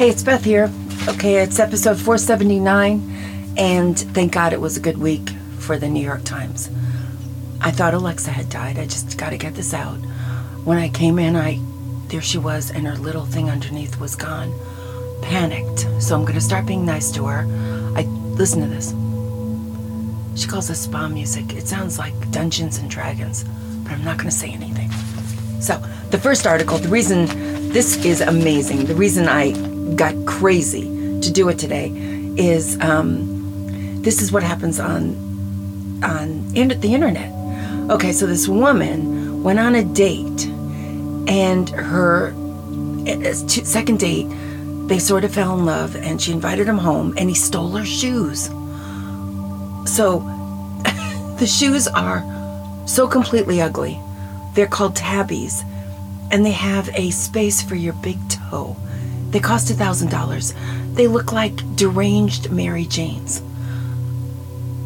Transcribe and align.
Hey, 0.00 0.08
it's 0.08 0.22
Beth 0.22 0.42
here. 0.42 0.72
Okay, 1.08 1.42
it's 1.42 1.58
episode 1.58 1.98
479, 1.98 3.52
and 3.58 3.98
thank 3.98 4.32
God 4.32 4.54
it 4.54 4.60
was 4.62 4.78
a 4.78 4.80
good 4.80 4.96
week 4.96 5.28
for 5.58 5.76
the 5.76 5.88
New 5.88 6.02
York 6.02 6.24
Times. 6.24 6.70
I 7.60 7.70
thought 7.70 7.92
Alexa 7.92 8.30
had 8.30 8.48
died. 8.48 8.78
I 8.78 8.86
just 8.86 9.18
got 9.18 9.28
to 9.28 9.36
get 9.36 9.56
this 9.56 9.74
out. 9.74 9.98
When 10.64 10.78
I 10.78 10.88
came 10.88 11.18
in, 11.18 11.36
I 11.36 11.60
there 12.06 12.22
she 12.22 12.38
was, 12.38 12.70
and 12.70 12.86
her 12.86 12.94
little 12.94 13.26
thing 13.26 13.50
underneath 13.50 14.00
was 14.00 14.16
gone. 14.16 14.58
Panicked. 15.20 15.80
So 16.02 16.14
I'm 16.14 16.22
going 16.22 16.32
to 16.32 16.40
start 16.40 16.64
being 16.64 16.86
nice 16.86 17.10
to 17.10 17.26
her. 17.26 17.40
I 17.94 18.04
listen 18.04 18.62
to 18.62 18.68
this. 18.68 18.92
She 20.40 20.48
calls 20.48 20.70
us 20.70 20.80
spa 20.80 21.08
music. 21.08 21.52
It 21.52 21.68
sounds 21.68 21.98
like 21.98 22.14
Dungeons 22.30 22.78
and 22.78 22.88
Dragons, 22.88 23.44
but 23.82 23.92
I'm 23.92 24.04
not 24.06 24.16
going 24.16 24.30
to 24.30 24.34
say 24.34 24.50
anything. 24.50 24.90
So, 25.60 25.76
the 26.08 26.16
first 26.16 26.46
article, 26.46 26.78
the 26.78 26.88
reason 26.88 27.26
this 27.68 28.02
is 28.02 28.22
amazing, 28.22 28.86
the 28.86 28.94
reason 28.94 29.28
I 29.28 29.52
got 29.96 30.14
crazy 30.26 30.82
to 31.20 31.30
do 31.30 31.48
it 31.48 31.58
today 31.58 31.92
is 32.36 32.78
um, 32.80 34.02
this 34.02 34.22
is 34.22 34.32
what 34.32 34.42
happens 34.42 34.80
on 34.80 35.28
on 36.02 36.44
in, 36.54 36.68
the 36.80 36.94
internet. 36.94 37.30
Okay, 37.90 38.12
so 38.12 38.26
this 38.26 38.48
woman 38.48 39.42
went 39.42 39.58
on 39.58 39.74
a 39.74 39.84
date, 39.84 40.46
and 41.28 41.68
her 41.70 42.32
uh, 43.06 43.32
second 43.32 43.98
date, 43.98 44.26
they 44.86 44.98
sort 44.98 45.24
of 45.24 45.34
fell 45.34 45.58
in 45.58 45.66
love, 45.66 45.96
and 45.96 46.20
she 46.20 46.32
invited 46.32 46.66
him 46.66 46.78
home, 46.78 47.14
and 47.18 47.28
he 47.28 47.34
stole 47.34 47.70
her 47.72 47.84
shoes. 47.84 48.46
So 49.86 50.20
the 51.38 51.46
shoes 51.46 51.88
are 51.88 52.24
so 52.86 53.06
completely 53.06 53.60
ugly. 53.60 54.00
They're 54.54 54.66
called 54.66 54.94
Tabis, 54.94 55.64
and 56.30 56.44
they 56.46 56.52
have 56.52 56.88
a 56.94 57.10
space 57.10 57.60
for 57.60 57.74
your 57.74 57.94
big 57.94 58.18
toe. 58.28 58.76
They 59.30 59.40
cost 59.40 59.70
a 59.70 59.74
thousand 59.74 60.10
dollars. 60.10 60.54
They 60.94 61.06
look 61.06 61.32
like 61.32 61.54
deranged 61.76 62.50
Mary 62.50 62.84
Janes. 62.84 63.42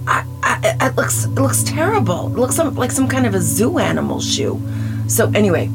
I, 0.06 0.24
I, 0.42 0.88
it 0.88 0.96
looks 0.96 1.24
it 1.24 1.30
looks 1.30 1.62
terrible. 1.62 2.27
It 2.27 2.38
looks 2.38 2.58
like 2.58 2.91
some 2.91 3.08
kind 3.08 3.27
of 3.27 3.34
a 3.34 3.41
zoo 3.41 3.78
animal 3.78 4.20
shoe. 4.20 4.60
So 5.08 5.30
anyway, 5.34 5.70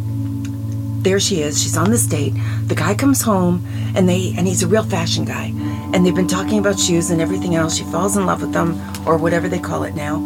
there 1.01 1.19
she 1.19 1.41
is. 1.41 1.61
She's 1.61 1.77
on 1.77 1.89
this 1.89 2.05
date. 2.05 2.33
The 2.67 2.75
guy 2.75 2.93
comes 2.93 3.21
home, 3.21 3.65
and 3.95 4.07
they 4.07 4.33
and 4.37 4.47
he's 4.47 4.61
a 4.61 4.67
real 4.67 4.83
fashion 4.83 5.25
guy, 5.25 5.51
and 5.93 6.05
they've 6.05 6.15
been 6.15 6.27
talking 6.27 6.59
about 6.59 6.79
shoes 6.79 7.09
and 7.09 7.19
everything 7.19 7.55
else. 7.55 7.75
She 7.75 7.83
falls 7.85 8.17
in 8.17 8.27
love 8.27 8.41
with 8.41 8.53
them, 8.53 8.79
or 9.07 9.17
whatever 9.17 9.47
they 9.49 9.59
call 9.59 9.83
it 9.83 9.95
now. 9.95 10.19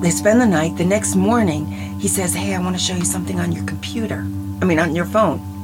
They 0.00 0.10
spend 0.10 0.40
the 0.40 0.46
night. 0.46 0.76
The 0.76 0.84
next 0.84 1.16
morning, 1.16 1.66
he 2.00 2.08
says, 2.08 2.34
"Hey, 2.34 2.54
I 2.54 2.60
want 2.60 2.76
to 2.76 2.82
show 2.82 2.94
you 2.94 3.04
something 3.04 3.38
on 3.40 3.52
your 3.52 3.64
computer. 3.64 4.26
I 4.62 4.64
mean, 4.64 4.78
on 4.78 4.96
your 4.96 5.04
phone." 5.04 5.57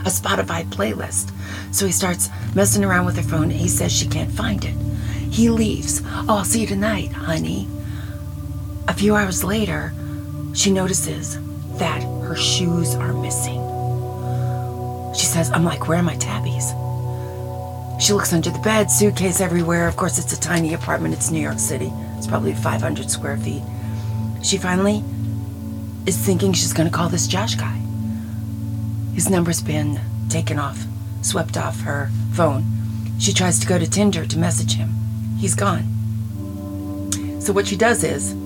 A 0.00 0.10
Spotify 0.10 0.64
playlist. 0.64 1.32
So 1.74 1.86
he 1.86 1.92
starts 1.92 2.30
messing 2.54 2.84
around 2.84 3.06
with 3.06 3.16
her 3.16 3.22
phone. 3.22 3.50
He 3.50 3.68
says 3.68 3.92
she 3.92 4.06
can't 4.06 4.30
find 4.30 4.64
it. 4.64 4.74
He 5.30 5.50
leaves. 5.50 6.02
Oh, 6.04 6.38
I'll 6.38 6.44
see 6.44 6.60
you 6.62 6.66
tonight, 6.66 7.12
honey. 7.12 7.68
A 8.88 8.94
few 8.94 9.14
hours 9.14 9.44
later, 9.44 9.92
she 10.54 10.70
notices 10.70 11.38
that 11.78 12.02
her 12.02 12.34
shoes 12.34 12.94
are 12.94 13.12
missing. 13.12 13.60
She 15.14 15.26
says, 15.26 15.50
I'm 15.50 15.64
like, 15.64 15.88
where 15.88 15.98
are 15.98 16.02
my 16.02 16.16
Tabis? 16.16 16.72
She 18.00 18.12
looks 18.12 18.32
under 18.32 18.50
the 18.50 18.58
bed, 18.60 18.90
suitcase 18.90 19.40
everywhere. 19.40 19.88
Of 19.88 19.96
course, 19.96 20.18
it's 20.18 20.32
a 20.32 20.40
tiny 20.40 20.74
apartment. 20.74 21.14
It's 21.14 21.30
New 21.30 21.40
York 21.40 21.58
City. 21.58 21.92
It's 22.16 22.26
probably 22.26 22.54
500 22.54 23.10
square 23.10 23.36
feet. 23.36 23.62
She 24.42 24.56
finally 24.56 25.02
is 26.06 26.16
thinking 26.16 26.52
she's 26.52 26.72
going 26.72 26.88
to 26.88 26.94
call 26.94 27.08
this 27.08 27.26
Josh 27.26 27.56
guy. 27.56 27.80
His 29.18 29.28
number's 29.28 29.60
been 29.60 30.00
taken 30.28 30.60
off, 30.60 30.78
swept 31.22 31.56
off 31.56 31.80
her 31.80 32.08
phone. 32.34 32.64
She 33.18 33.32
tries 33.32 33.58
to 33.58 33.66
go 33.66 33.76
to 33.76 33.90
Tinder 33.90 34.24
to 34.24 34.38
message 34.38 34.74
him. 34.74 34.90
He's 35.38 35.56
gone. 35.56 35.82
So 37.40 37.52
what 37.52 37.66
she 37.66 37.74
does 37.74 38.04
is, 38.04 38.36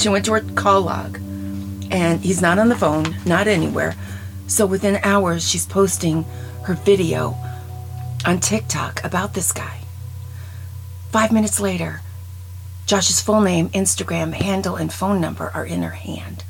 she 0.00 0.10
went 0.10 0.26
to 0.26 0.34
her 0.34 0.42
call 0.54 0.82
log, 0.82 1.18
and 1.90 2.20
he's 2.20 2.40
not 2.40 2.60
on 2.60 2.68
the 2.68 2.76
phone, 2.76 3.16
not 3.26 3.48
anywhere. 3.48 3.96
So 4.46 4.64
within 4.64 5.00
hours, 5.02 5.50
she's 5.50 5.66
posting 5.66 6.22
her 6.66 6.74
video 6.74 7.34
on 8.24 8.38
TikTok 8.38 9.02
about 9.02 9.34
this 9.34 9.50
guy. 9.50 9.80
Five 11.10 11.32
minutes 11.32 11.58
later, 11.58 12.02
Josh's 12.86 13.20
full 13.20 13.40
name, 13.40 13.70
Instagram 13.70 14.34
handle, 14.34 14.76
and 14.76 14.92
phone 14.92 15.20
number 15.20 15.50
are 15.52 15.66
in 15.66 15.82
her 15.82 15.90
hand. 15.90 16.44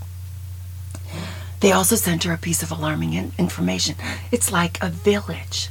They 1.60 1.72
also 1.72 1.96
sent 1.96 2.24
her 2.24 2.32
a 2.32 2.38
piece 2.38 2.62
of 2.62 2.70
alarming 2.70 3.14
in- 3.14 3.32
information. 3.38 3.96
It's 4.30 4.52
like 4.52 4.82
a 4.82 4.88
village. 4.88 5.70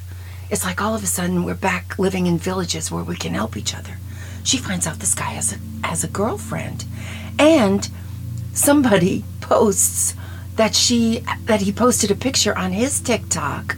It's 0.50 0.64
like 0.64 0.82
all 0.82 0.96
of 0.96 1.04
a 1.04 1.08
sudden 1.08 1.44
we're 1.44 1.56
back 1.56 1.98
living 1.98 2.28
in 2.28 2.38
villages 2.38 2.92
where 2.92 3.04
we 3.04 3.16
can 3.16 3.34
help 3.34 3.56
each 3.58 3.76
other. 3.76 3.98
She 4.44 4.58
finds 4.58 4.88
out 4.88 5.00
this 5.00 5.16
guy 5.16 5.32
has 5.32 5.54
a, 5.54 5.88
has 5.88 6.04
a 6.04 6.08
girlfriend. 6.08 6.86
And 7.40 7.90
somebody 8.54 9.24
posts 9.42 10.16
that 10.56 10.76
she 10.76 11.24
that 11.46 11.62
he 11.62 11.72
posted 11.72 12.10
a 12.12 12.16
picture 12.16 12.58
on 12.58 12.72
his 12.72 13.00
TikTok 13.00 13.78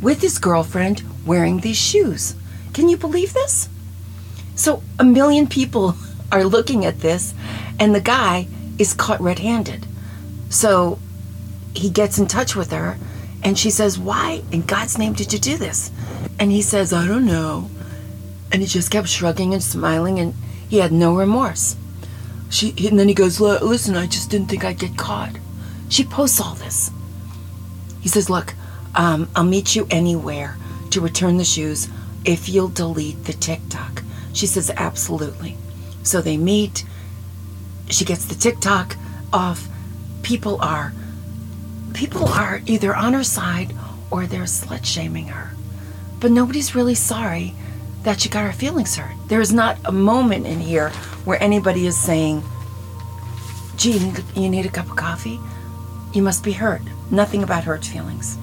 with 0.00 0.20
his 0.20 0.38
girlfriend 0.38 1.02
wearing 1.26 1.60
these 1.60 1.76
shoes. 1.76 2.34
Can 2.72 2.88
you 2.88 2.96
believe 2.96 3.32
this? 3.32 3.68
So 4.54 4.82
a 4.98 5.04
million 5.04 5.46
people 5.46 5.96
are 6.32 6.44
looking 6.44 6.84
at 6.84 7.00
this 7.00 7.34
and 7.78 7.94
the 7.94 8.00
guy 8.00 8.46
is 8.78 8.94
caught 8.94 9.20
red-handed. 9.20 9.86
So 10.48 10.98
he 11.74 11.90
gets 11.90 12.18
in 12.18 12.26
touch 12.26 12.54
with 12.54 12.70
her 12.70 12.96
and 13.42 13.58
she 13.58 13.70
says, 13.70 13.98
Why 13.98 14.42
in 14.52 14.62
God's 14.62 14.98
name 14.98 15.12
did 15.14 15.32
you 15.32 15.38
do 15.38 15.56
this? 15.56 15.90
And 16.38 16.50
he 16.50 16.62
says, 16.62 16.92
I 16.92 17.06
don't 17.06 17.26
know. 17.26 17.70
And 18.50 18.62
he 18.62 18.68
just 18.68 18.90
kept 18.90 19.08
shrugging 19.08 19.52
and 19.52 19.62
smiling 19.62 20.18
and 20.18 20.34
he 20.68 20.78
had 20.78 20.92
no 20.92 21.16
remorse. 21.16 21.76
She, 22.50 22.74
and 22.86 22.98
then 22.98 23.08
he 23.08 23.14
goes, 23.14 23.40
Listen, 23.40 23.96
I 23.96 24.06
just 24.06 24.30
didn't 24.30 24.48
think 24.48 24.64
I'd 24.64 24.78
get 24.78 24.96
caught. 24.96 25.36
She 25.88 26.04
posts 26.04 26.40
all 26.40 26.54
this. 26.54 26.90
He 28.00 28.08
says, 28.08 28.28
Look, 28.28 28.54
um, 28.94 29.28
I'll 29.34 29.44
meet 29.44 29.74
you 29.74 29.86
anywhere 29.90 30.56
to 30.90 31.00
return 31.00 31.38
the 31.38 31.44
shoes 31.44 31.88
if 32.24 32.48
you'll 32.48 32.68
delete 32.68 33.24
the 33.24 33.32
TikTok. 33.32 34.02
She 34.32 34.46
says, 34.46 34.70
Absolutely. 34.76 35.56
So 36.02 36.20
they 36.20 36.36
meet. 36.36 36.84
She 37.88 38.04
gets 38.04 38.26
the 38.26 38.34
TikTok 38.34 38.96
off. 39.32 39.68
People 40.22 40.60
are 40.60 40.92
people 41.94 42.28
are 42.28 42.60
either 42.66 42.94
on 42.94 43.12
her 43.12 43.24
side 43.24 43.74
or 44.10 44.26
they're 44.26 44.42
slut 44.42 44.84
shaming 44.84 45.28
her. 45.28 45.50
But 46.20 46.30
nobody's 46.30 46.74
really 46.74 46.94
sorry 46.94 47.54
that 48.02 48.20
she 48.20 48.28
got 48.28 48.44
her 48.44 48.52
feelings 48.52 48.96
hurt. 48.96 49.16
There 49.28 49.40
is 49.40 49.52
not 49.52 49.78
a 49.84 49.92
moment 49.92 50.46
in 50.46 50.60
here 50.60 50.90
where 51.24 51.42
anybody 51.42 51.86
is 51.86 51.96
saying, 51.96 52.42
gee, 53.76 54.12
you 54.34 54.48
need, 54.48 54.66
a 54.66 54.68
cup 54.68 54.90
of 54.90 54.96
coffee? 54.96 55.40
You 56.12 56.22
must 56.22 56.44
be 56.44 56.52
hurt. 56.52 56.82
Nothing 57.10 57.42
about 57.42 57.64
hurt 57.64 57.84
feelings. 57.84 58.38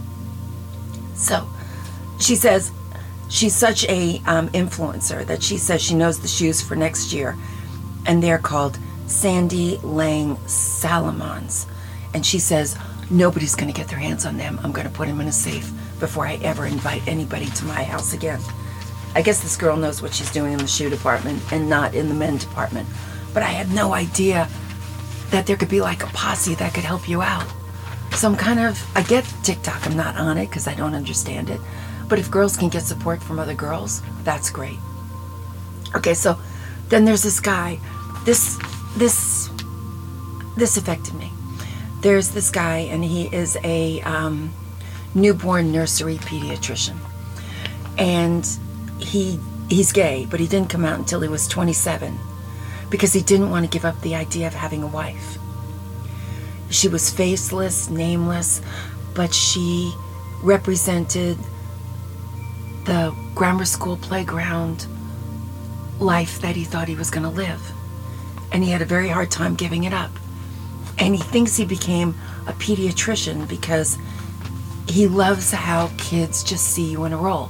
So 1.15 1.47
she 2.19 2.35
says 2.35 2.71
she's 3.29 3.55
such 3.55 3.85
a 3.85 4.21
um, 4.25 4.49
influencer 4.49 5.25
that 5.27 5.43
she 5.43 5.57
says 5.57 5.81
she 5.81 5.95
knows 5.95 6.19
the 6.19 6.27
shoes 6.27 6.61
for 6.61 6.75
next 6.75 7.13
year, 7.13 7.37
and 8.05 8.23
they're 8.23 8.39
called 8.39 8.79
Sandy 9.07 9.77
Liang 9.83 10.35
Salomons. 10.47 11.65
And 12.13 12.25
she 12.25 12.39
says, 12.39 12.77
Nobody's 13.11 13.55
going 13.55 13.71
to 13.71 13.77
get 13.77 13.87
their 13.87 13.97
hands 13.97 14.25
on 14.25 14.37
them. 14.37 14.59
I'm 14.63 14.71
going 14.71 14.85
to 14.85 14.93
put 14.93 15.07
them 15.07 15.19
in 15.19 15.27
a 15.27 15.31
safe 15.31 15.71
before 15.99 16.27
I 16.27 16.35
ever 16.43 16.67
invite 16.67 17.07
anybody 17.07 17.47
to 17.47 17.65
my 17.65 17.83
house 17.83 18.13
again. 18.13 18.39
I 19.15 19.23
guess 19.23 19.41
this 19.41 19.57
girl 19.57 19.77
knows 19.77 20.01
what 20.01 20.13
she's 20.13 20.31
doing 20.31 20.53
in 20.53 20.59
the 20.59 20.67
shoe 20.67 20.91
department 20.91 21.41
and 21.51 21.67
not 21.67 21.95
in 21.95 22.07
the 22.07 22.13
men 22.13 22.37
department. 22.37 22.87
But 23.33 23.41
I 23.41 23.47
had 23.47 23.71
no 23.71 23.93
idea 23.93 24.47
that 25.31 25.47
there 25.47 25.57
could 25.57 25.69
be 25.69 25.81
like 25.81 26.03
a 26.03 26.07
posse 26.07 26.53
that 26.55 26.75
could 26.75 26.83
help 26.83 27.09
you 27.09 27.23
out. 27.23 27.47
So 28.11 28.29
I'm 28.29 28.35
kind 28.35 28.59
of, 28.59 28.79
I 28.95 29.01
get 29.01 29.25
TikTok, 29.43 29.87
I'm 29.87 29.97
not 29.97 30.15
on 30.15 30.37
it 30.37 30.47
because 30.47 30.67
I 30.67 30.75
don't 30.75 30.93
understand 30.93 31.49
it. 31.49 31.59
But 32.07 32.19
if 32.19 32.29
girls 32.29 32.57
can 32.57 32.69
get 32.69 32.83
support 32.83 33.23
from 33.23 33.39
other 33.39 33.55
girls, 33.55 34.03
that's 34.23 34.51
great. 34.51 34.77
Okay, 35.95 36.13
so 36.13 36.37
then 36.89 37.05
there's 37.05 37.23
this 37.23 37.39
guy. 37.39 37.79
This, 38.23 38.59
this, 38.97 39.49
this 40.57 40.77
affected 40.77 41.15
me 41.15 41.31
there's 42.01 42.29
this 42.29 42.49
guy, 42.49 42.77
and 42.77 43.03
he 43.03 43.27
is 43.27 43.57
a 43.63 44.01
um, 44.01 44.53
newborn 45.13 45.71
nursery 45.71 46.17
pediatrician, 46.17 46.97
and 47.97 48.47
he 48.99 49.39
he's 49.69 49.91
gay, 49.91 50.27
but 50.29 50.39
he 50.39 50.47
didn't 50.47 50.69
come 50.69 50.83
out 50.83 50.97
until 50.97 51.19
he 51.21 51.27
was 51.27 51.47
27 51.47 52.17
because 52.89 53.13
he 53.13 53.21
didn't 53.21 53.51
want 53.51 53.63
to 53.65 53.69
give 53.69 53.85
up 53.85 53.99
the 54.01 54.15
idea 54.15 54.47
of 54.47 54.53
having 54.53 54.81
a 54.81 54.87
wife. 54.87 55.37
She 56.69 56.87
was 56.87 57.09
faceless, 57.09 57.89
nameless, 57.89 58.61
but 59.13 59.33
she 59.33 59.93
represented 60.41 61.37
the 62.85 63.15
grammar 63.35 63.65
school 63.65 63.97
playground 63.97 64.87
life 65.99 66.41
that 66.41 66.55
he 66.55 66.63
thought 66.63 66.87
he 66.87 66.95
was 66.95 67.09
going 67.11 67.23
to 67.23 67.29
live. 67.29 67.61
And 68.51 68.63
he 68.63 68.71
had 68.71 68.81
a 68.81 68.85
very 68.85 69.09
hard 69.09 69.29
time 69.29 69.55
giving 69.55 69.83
it 69.83 69.93
up 69.93 70.11
and 70.99 71.15
he 71.15 71.21
thinks 71.21 71.55
he 71.55 71.65
became 71.65 72.15
a 72.47 72.53
pediatrician 72.53 73.47
because 73.47 73.97
he 74.87 75.07
loves 75.07 75.51
how 75.51 75.89
kids 75.97 76.43
just 76.43 76.65
see 76.65 76.91
you 76.91 77.05
in 77.05 77.13
a 77.13 77.17
role. 77.17 77.49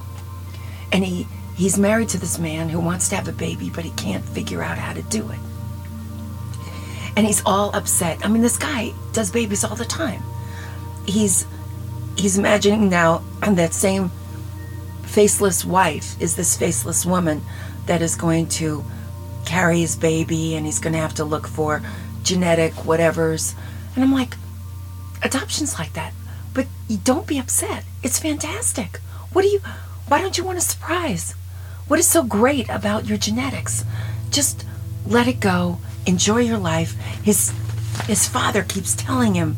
And 0.91 1.03
he 1.03 1.27
he's 1.55 1.77
married 1.77 2.09
to 2.09 2.17
this 2.17 2.39
man 2.39 2.69
who 2.69 2.79
wants 2.79 3.09
to 3.09 3.15
have 3.15 3.27
a 3.27 3.33
baby, 3.33 3.69
but 3.69 3.83
he 3.83 3.91
can't 3.91 4.23
figure 4.23 4.61
out 4.61 4.77
how 4.77 4.93
to 4.93 5.01
do 5.03 5.29
it. 5.29 5.39
And 7.15 7.25
he's 7.25 7.41
all 7.45 7.75
upset. 7.75 8.23
I 8.25 8.29
mean, 8.29 8.41
this 8.41 8.57
guy 8.57 8.93
does 9.13 9.31
babies 9.31 9.63
all 9.63 9.75
the 9.75 9.85
time. 9.85 10.21
He's 11.05 11.45
he's 12.17 12.37
imagining 12.37 12.89
now 12.89 13.23
that 13.41 13.73
same 13.73 14.11
faceless 15.03 15.65
wife 15.65 16.21
is 16.21 16.35
this 16.35 16.55
faceless 16.55 17.05
woman 17.05 17.41
that 17.87 18.01
is 18.01 18.15
going 18.15 18.47
to 18.47 18.83
carry 19.45 19.79
his 19.79 19.95
baby 19.95 20.55
and 20.55 20.65
he's 20.65 20.79
going 20.79 20.93
to 20.93 20.99
have 20.99 21.15
to 21.15 21.23
look 21.23 21.47
for 21.47 21.81
genetic 22.29 22.73
whatevers. 22.73 23.55
And 23.95 24.03
I'm 24.03 24.13
like, 24.13 24.35
adoption's 25.23 25.79
like 25.79 25.93
that. 25.93 26.13
But 26.53 26.67
you 26.87 26.97
don't 26.97 27.25
be 27.25 27.39
upset. 27.39 27.83
It's 28.03 28.19
fantastic. 28.19 28.97
What 29.33 29.41
do 29.41 29.47
you 29.47 29.59
why 30.07 30.21
don't 30.21 30.37
you 30.37 30.43
want 30.43 30.59
a 30.59 30.61
surprise? 30.61 31.33
What 31.87 31.99
is 31.99 32.07
so 32.07 32.23
great 32.23 32.69
about 32.69 33.07
your 33.07 33.17
genetics? 33.17 33.83
Just 34.29 34.63
let 35.07 35.27
it 35.27 35.39
go. 35.39 35.79
Enjoy 36.05 36.37
your 36.37 36.59
life. 36.59 36.93
His 37.23 37.51
his 38.05 38.27
father 38.27 38.61
keeps 38.61 38.93
telling 38.93 39.33
him 39.33 39.57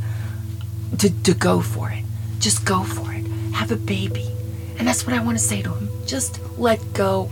to, 0.98 1.10
to 1.24 1.34
go 1.34 1.60
for 1.60 1.92
it. 1.92 2.06
Just 2.40 2.66
go 2.66 2.84
for 2.84 3.12
it. 3.12 3.26
Have 3.54 3.72
a 3.72 3.76
baby. 3.76 4.32
And 4.80 4.88
that's 4.88 5.06
what 5.06 5.14
I 5.14 5.22
want 5.22 5.38
to 5.38 5.44
say 5.44 5.62
to 5.62 5.74
him. 5.74 5.90
Just 6.06 6.40
let 6.58 6.80
go. 6.94 7.30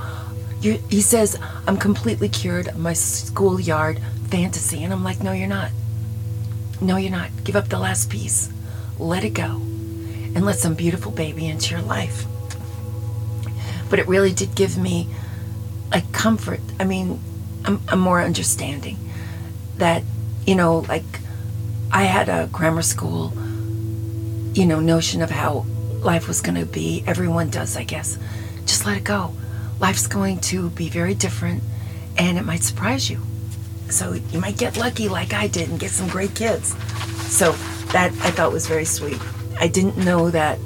you 0.59 0.73
he 0.89 0.99
says, 0.99 1.39
I'm 1.65 1.77
completely 1.77 2.27
cured 2.27 2.75
my 2.77 2.91
schoolyard 2.91 4.01
fantasy. 4.29 4.83
And 4.83 4.93
I'm 4.93 5.03
like, 5.03 5.21
no, 5.21 5.31
you're 5.31 5.47
not. 5.47 5.71
No, 6.81 6.97
you're 6.97 7.11
not. 7.11 7.29
Give 7.43 7.55
up 7.55 7.69
the 7.69 7.79
last 7.79 8.09
piece. 8.09 8.49
Let 8.97 9.23
it 9.23 9.31
go. 9.31 9.61
And 10.35 10.45
let 10.45 10.59
some 10.59 10.75
beautiful 10.75 11.11
baby 11.11 11.47
into 11.47 11.71
your 11.75 11.83
life. 11.83 12.25
But 13.89 13.99
it 13.99 14.07
really 14.07 14.31
did 14.31 14.55
give 14.55 14.77
me 14.77 15.07
a 15.91 16.01
comfort. 16.11 16.61
I 16.79 16.83
mean, 16.83 17.19
I'm, 17.65 17.81
I'm 17.87 17.99
more 17.99 18.21
understanding 18.21 18.97
that, 19.77 20.03
you 20.45 20.55
know, 20.55 20.79
like 20.87 21.03
I 21.91 22.03
had 22.03 22.29
a 22.29 22.47
grammar 22.51 22.83
school, 22.83 23.33
you 24.53 24.65
know, 24.65 24.79
notion 24.79 25.21
of 25.21 25.31
how 25.31 25.65
life 26.01 26.27
was 26.27 26.41
going 26.41 26.55
to 26.55 26.65
be. 26.65 27.03
Everyone 27.07 27.49
does, 27.49 27.75
I 27.75 27.83
guess. 27.83 28.17
Just 28.65 28.85
let 28.85 28.97
it 28.97 29.03
go. 29.03 29.33
Life's 29.79 30.07
going 30.07 30.39
to 30.41 30.69
be 30.69 30.89
very 30.89 31.15
different 31.15 31.63
and 32.17 32.37
it 32.37 32.45
might 32.45 32.63
surprise 32.63 33.09
you. 33.09 33.19
So 33.89 34.13
you 34.13 34.39
might 34.39 34.57
get 34.57 34.77
lucky 34.77 35.09
like 35.09 35.33
I 35.33 35.47
did 35.47 35.69
and 35.69 35.79
get 35.79 35.91
some 35.91 36.07
great 36.07 36.35
kids. 36.35 36.75
So 37.31 37.51
that 37.91 38.11
I 38.21 38.31
thought 38.31 38.51
was 38.51 38.67
very 38.67 38.85
sweet. 38.85 39.19
I 39.59 39.67
didn't 39.67 39.97
know 39.97 40.29
that 40.29 40.59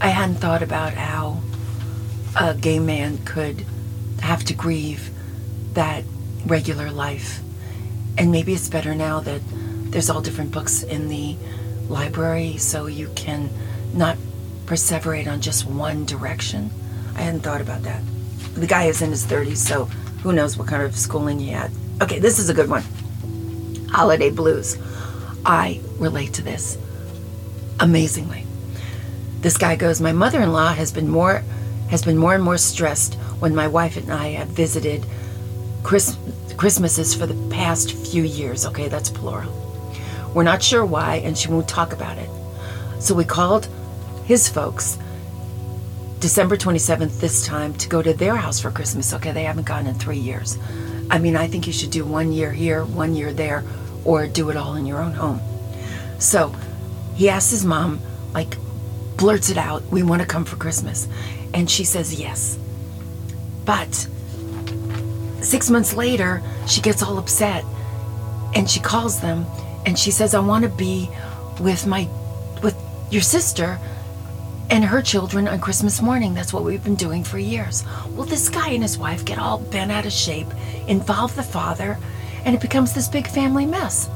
I 0.00 0.08
hadn't 0.08 0.36
thought 0.36 0.62
about 0.62 0.94
how 0.94 1.40
a 2.38 2.54
gay 2.54 2.78
man 2.78 3.18
could 3.24 3.64
have 4.20 4.44
to 4.44 4.54
grieve 4.54 5.10
that 5.74 6.04
regular 6.46 6.90
life. 6.90 7.40
And 8.16 8.30
maybe 8.30 8.52
it's 8.52 8.68
better 8.68 8.94
now 8.94 9.20
that 9.20 9.40
there's 9.90 10.08
all 10.08 10.20
different 10.20 10.52
books 10.52 10.82
in 10.82 11.08
the 11.08 11.36
library 11.88 12.56
so 12.56 12.86
you 12.86 13.10
can 13.14 13.50
not 13.92 14.16
perseverate 14.66 15.26
on 15.26 15.40
just 15.40 15.66
one 15.66 16.04
direction. 16.04 16.70
I 17.16 17.22
hadn't 17.22 17.40
thought 17.40 17.60
about 17.60 17.82
that. 17.82 18.02
The 18.54 18.66
guy 18.66 18.84
is 18.84 19.02
in 19.02 19.10
his 19.10 19.26
30s, 19.26 19.56
so 19.56 19.86
who 20.22 20.32
knows 20.32 20.56
what 20.56 20.68
kind 20.68 20.82
of 20.82 20.96
schooling 20.96 21.40
he 21.40 21.48
had. 21.48 21.72
Okay, 22.02 22.18
this 22.18 22.38
is 22.38 22.48
a 22.48 22.54
good 22.54 22.70
one. 22.70 22.82
Holiday 23.90 24.30
blues. 24.30 24.78
I 25.44 25.80
relate 25.98 26.32
to 26.34 26.42
this 26.42 26.78
amazingly. 27.78 28.46
This 29.40 29.58
guy 29.58 29.76
goes, 29.76 30.00
"My 30.00 30.12
mother-in-law 30.12 30.72
has 30.74 30.92
been 30.92 31.08
more 31.08 31.42
has 31.88 32.02
been 32.02 32.16
more 32.16 32.34
and 32.34 32.42
more 32.42 32.56
stressed 32.56 33.16
when 33.40 33.54
my 33.54 33.66
wife 33.66 33.96
and 33.96 34.12
I 34.12 34.28
have 34.28 34.48
visited 34.48 35.04
Chris, 35.82 36.16
Christmases 36.56 37.14
for 37.14 37.26
the 37.26 37.34
past 37.50 37.92
few 37.92 38.22
years. 38.22 38.64
Okay, 38.64 38.88
that's 38.88 39.10
plural. 39.10 39.52
We're 40.32 40.44
not 40.44 40.62
sure 40.62 40.84
why, 40.84 41.16
and 41.16 41.36
she 41.36 41.48
won't 41.48 41.68
talk 41.68 41.92
about 41.92 42.16
it. 42.16 42.30
So 43.00 43.14
we 43.14 43.24
called 43.24 43.66
his 44.24 44.48
folks 44.48 44.98
December 46.20 46.56
27th 46.56 47.20
this 47.20 47.44
time 47.44 47.74
to 47.74 47.88
go 47.88 48.00
to 48.02 48.14
their 48.14 48.36
house 48.36 48.60
for 48.60 48.70
Christmas. 48.70 49.12
Okay, 49.14 49.32
they 49.32 49.44
haven't 49.44 49.66
gone 49.66 49.86
in 49.86 49.94
three 49.94 50.18
years. 50.18 50.56
I 51.10 51.18
mean, 51.18 51.36
I 51.36 51.48
think 51.48 51.66
you 51.66 51.72
should 51.72 51.90
do 51.90 52.04
one 52.04 52.32
year 52.32 52.52
here, 52.52 52.84
one 52.84 53.14
year 53.14 53.32
there, 53.32 53.64
or 54.04 54.26
do 54.26 54.48
it 54.50 54.56
all 54.56 54.74
in 54.76 54.86
your 54.86 55.02
own 55.02 55.12
home. 55.12 55.40
So 56.18 56.54
he 57.16 57.28
asks 57.28 57.50
his 57.50 57.64
mom, 57.64 58.00
like, 58.32 58.56
blurts 59.16 59.50
it 59.50 59.58
out, 59.58 59.82
we 59.90 60.02
want 60.02 60.22
to 60.22 60.28
come 60.28 60.44
for 60.44 60.56
Christmas. 60.56 61.08
And 61.52 61.68
she 61.68 61.84
says 61.84 62.18
yes. 62.18 62.58
But 63.64 64.08
six 65.42 65.68
months 65.68 65.94
later, 65.94 66.42
she 66.66 66.80
gets 66.80 67.02
all 67.02 67.18
upset 67.18 67.64
and 68.54 68.70
she 68.70 68.80
calls 68.80 69.20
them 69.20 69.44
and 69.84 69.98
she 69.98 70.10
says, 70.10 70.34
I 70.34 70.40
want 70.40 70.62
to 70.62 70.70
be 70.70 71.10
with 71.60 71.86
my 71.86 72.08
with 72.62 72.76
your 73.10 73.22
sister 73.22 73.78
and 74.70 74.84
her 74.84 75.02
children 75.02 75.48
on 75.48 75.60
Christmas 75.60 76.00
morning. 76.00 76.32
That's 76.32 76.52
what 76.52 76.62
we've 76.62 76.82
been 76.82 76.94
doing 76.94 77.24
for 77.24 77.38
years. 77.38 77.84
Well, 78.10 78.26
this 78.26 78.48
guy 78.48 78.68
and 78.68 78.82
his 78.82 78.96
wife 78.96 79.24
get 79.24 79.38
all 79.38 79.58
bent 79.58 79.90
out 79.90 80.06
of 80.06 80.12
shape, 80.12 80.46
involve 80.86 81.34
the 81.34 81.42
father, 81.42 81.98
and 82.44 82.54
it 82.54 82.60
becomes 82.60 82.92
this 82.92 83.08
big 83.08 83.26
family 83.26 83.66
mess. 83.66 84.08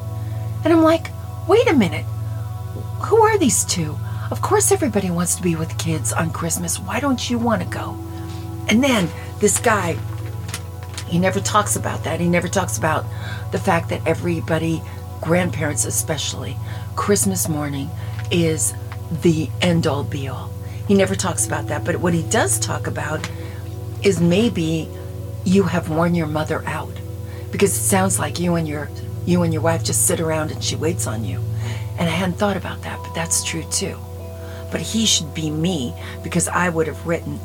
And 0.64 0.72
I'm 0.72 0.82
like, 0.82 1.08
wait 1.48 1.68
a 1.68 1.74
minute. 1.74 2.04
Who 3.06 3.18
are 3.18 3.36
these 3.36 3.64
two? 3.64 3.98
Of 4.30 4.40
course, 4.40 4.72
everybody 4.72 5.10
wants 5.10 5.34
to 5.34 5.42
be 5.42 5.56
with 5.56 5.76
kids 5.76 6.12
on 6.12 6.30
Christmas. 6.30 6.78
Why 6.78 7.00
don't 7.00 7.28
you 7.28 7.38
want 7.38 7.62
to 7.62 7.68
go? 7.68 7.98
And 8.68 8.82
then 8.82 9.08
this 9.40 9.58
guy, 9.58 9.98
he 11.08 11.18
never 11.18 11.40
talks 11.40 11.76
about 11.76 12.04
that. 12.04 12.20
He 12.20 12.28
never 12.28 12.48
talks 12.48 12.78
about 12.78 13.04
the 13.52 13.58
fact 13.58 13.88
that 13.90 14.06
everybody, 14.06 14.80
grandparents 15.20 15.84
especially, 15.84 16.56
Christmas 16.96 17.48
morning 17.48 17.90
is 18.30 18.72
the 19.22 19.48
end 19.60 19.86
all 19.86 20.04
be 20.04 20.28
all. 20.28 20.50
He 20.88 20.94
never 20.94 21.14
talks 21.14 21.46
about 21.46 21.68
that. 21.68 21.84
But 21.84 21.96
what 21.96 22.14
he 22.14 22.22
does 22.24 22.58
talk 22.58 22.86
about 22.86 23.28
is 24.02 24.20
maybe 24.20 24.88
you 25.44 25.64
have 25.64 25.88
worn 25.88 26.14
your 26.14 26.26
mother 26.26 26.62
out 26.66 26.92
because 27.50 27.76
it 27.76 27.82
sounds 27.82 28.18
like 28.18 28.38
you 28.38 28.54
and 28.54 28.66
your 28.66 28.88
you 29.26 29.42
and 29.42 29.52
your 29.52 29.62
wife 29.62 29.82
just 29.82 30.06
sit 30.06 30.20
around 30.20 30.50
and 30.50 30.62
she 30.62 30.76
waits 30.76 31.06
on 31.06 31.24
you. 31.24 31.40
And 31.98 32.08
I 32.08 32.12
hadn't 32.12 32.36
thought 32.38 32.56
about 32.56 32.82
that, 32.82 32.98
but 33.02 33.14
that's 33.14 33.42
true 33.42 33.64
too 33.70 33.98
but 34.74 34.80
he 34.80 35.06
should 35.06 35.32
be 35.34 35.50
me 35.50 35.94
because 36.24 36.48
I 36.48 36.68
would 36.68 36.88
have 36.88 37.06
written, 37.06 37.38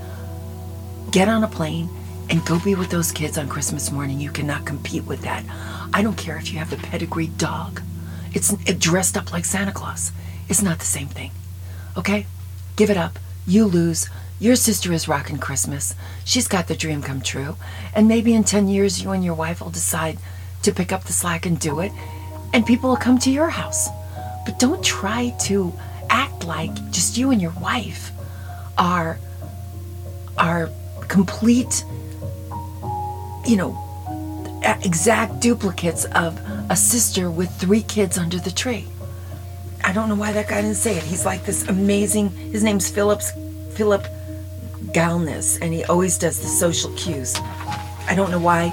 get 1.11 1.27
on 1.27 1.43
a 1.43 1.47
plane 1.47 1.87
and 2.27 2.43
go 2.43 2.57
be 2.57 2.73
with 2.73 2.89
those 2.89 3.11
kids 3.11 3.37
on 3.37 3.47
Christmas 3.47 3.91
morning. 3.91 4.19
You 4.19 4.31
cannot 4.31 4.65
compete 4.65 5.05
with 5.05 5.21
that. 5.21 5.43
I 5.93 6.01
don't 6.01 6.17
care 6.17 6.37
if 6.37 6.51
you 6.51 6.57
have 6.57 6.73
a 6.73 6.77
pedigree 6.77 7.27
dog. 7.27 7.83
It's 8.33 8.53
it 8.67 8.79
dressed 8.79 9.15
up 9.15 9.31
like 9.31 9.45
Santa 9.45 9.71
Claus. 9.71 10.11
It's 10.47 10.63
not 10.63 10.79
the 10.79 10.85
same 10.85 11.07
thing. 11.07 11.29
Okay? 11.99 12.25
Give 12.77 12.89
it 12.89 12.95
up. 12.95 13.19
You 13.45 13.65
lose. 13.65 14.09
Your 14.39 14.55
sister 14.55 14.93
is 14.93 15.09
rocking 15.09 15.37
Christmas. 15.37 15.95
She's 16.23 16.47
got 16.47 16.69
the 16.69 16.75
dream 16.75 17.01
come 17.01 17.19
true. 17.19 17.57
And 17.93 18.07
maybe 18.07 18.33
in 18.33 18.45
10 18.45 18.69
years, 18.69 19.03
you 19.03 19.11
and 19.11 19.21
your 19.21 19.33
wife 19.33 19.59
will 19.59 19.69
decide 19.69 20.17
to 20.61 20.71
pick 20.71 20.93
up 20.93 21.03
the 21.03 21.11
slack 21.11 21.45
and 21.45 21.59
do 21.59 21.81
it. 21.81 21.91
And 22.53 22.65
people 22.65 22.89
will 22.89 22.95
come 22.95 23.19
to 23.19 23.29
your 23.29 23.49
house. 23.49 23.89
But 24.45 24.59
don't 24.59 24.81
try 24.81 25.35
to 25.41 25.73
act 26.09 26.45
like 26.45 26.73
just 26.89 27.17
you 27.17 27.31
and 27.31 27.41
your 27.41 27.53
wife 27.59 28.11
are 28.77 29.19
are 30.37 30.69
complete 31.09 31.83
you 33.45 33.57
know 33.57 33.77
exact 34.83 35.41
duplicates 35.41 36.05
of 36.05 36.39
a 36.69 36.75
sister 36.77 37.29
with 37.29 37.51
three 37.59 37.83
kids 37.83 38.17
under 38.17 38.39
the 38.39 38.49
tree 38.49 38.87
i 39.89 39.93
don't 39.93 40.09
know 40.09 40.15
why 40.15 40.31
that 40.31 40.47
guy 40.47 40.61
didn't 40.61 40.77
say 40.77 40.97
it 40.97 41.03
he's 41.03 41.25
like 41.25 41.43
this 41.45 41.67
amazing 41.67 42.29
his 42.29 42.63
name's 42.63 42.89
phillips 42.89 43.31
philip 43.71 44.05
galanes 44.97 45.57
and 45.61 45.73
he 45.73 45.83
always 45.85 46.17
does 46.17 46.39
the 46.39 46.47
social 46.47 46.91
Q's 46.95 47.35
i 48.07 48.13
don't 48.15 48.31
know 48.31 48.39
why 48.39 48.69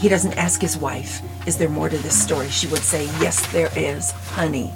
he 0.00 0.08
doesn't 0.08 0.36
ask 0.36 0.60
his 0.60 0.76
wife 0.76 1.20
is 1.46 1.56
there 1.56 1.68
more 1.68 1.88
to 1.88 1.98
this 1.98 2.20
story 2.20 2.48
she 2.48 2.66
would 2.68 2.82
say 2.82 3.04
yes 3.20 3.46
there 3.52 3.70
is 3.76 4.10
honey 4.10 4.70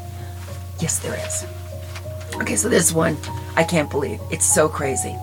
yes 0.81 0.99
there 1.01 1.15
is 1.27 1.45
Okay, 2.41 2.57
so 2.57 2.71
this 2.71 2.91
one, 2.91 3.19
I 3.55 3.65
can't 3.65 3.91
believe. 3.91 4.19
It's 4.31 4.47
so 4.47 4.67
crazy. 4.69 5.15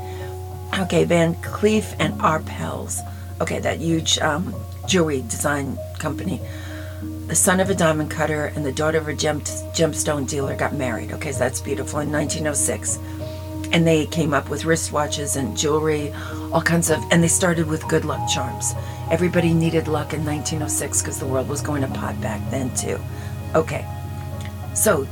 Okay, 0.78 1.04
Van 1.04 1.34
Cleef 1.36 1.96
and 2.00 2.14
Arpels. 2.22 3.02
Okay, 3.42 3.60
that 3.60 3.80
huge 3.80 4.20
um, 4.20 4.54
jewelry 4.88 5.22
design 5.24 5.80
company. 5.98 6.40
The 7.28 7.36
son 7.36 7.60
of 7.60 7.70
a 7.70 7.76
diamond 7.76 8.10
cutter 8.10 8.54
and 8.56 8.66
the 8.66 8.72
daughter 8.72 8.98
of 8.98 9.10
a 9.10 9.14
gem- 9.14 9.42
gemstone 9.42 10.26
dealer 10.26 10.56
got 10.56 10.74
married. 10.74 11.12
Okay, 11.12 11.34
so 11.34 11.40
that's 11.40 11.60
beautiful 11.60 12.00
in 12.00 12.10
1906. 12.10 13.00
And 13.74 13.86
they 13.86 14.06
came 14.06 14.34
up 14.34 14.50
with 14.50 14.64
wristwatches 14.64 15.36
and 15.36 15.58
jewelry, 15.58 16.14
all 16.54 16.62
kinds 16.62 16.90
of, 16.90 17.04
and 17.12 17.22
they 17.22 17.28
started 17.28 17.68
with 17.68 17.86
good 17.90 18.06
luck 18.06 18.30
charms. 18.30 18.74
Everybody 19.12 19.54
needed 19.54 19.90
luck 19.90 20.14
in 20.14 20.24
1906 20.24 21.02
because 21.02 21.20
the 21.20 21.26
world 21.26 21.50
was 21.50 21.60
going 21.60 21.82
to 21.82 21.90
pot 21.90 22.20
back 22.22 22.40
then, 22.50 22.74
too. 22.76 22.98
Okay, 23.56 23.86
so 24.74 25.06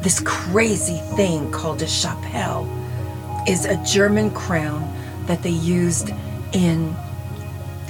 this 0.00 0.20
crazy 0.20 0.98
thing 1.16 1.50
called 1.50 1.82
a 1.82 1.88
chapelle 1.88 2.68
is 3.48 3.64
a 3.64 3.82
German 3.84 4.30
crown 4.30 4.94
that 5.26 5.42
they 5.42 5.50
used 5.50 6.10
in 6.52 6.94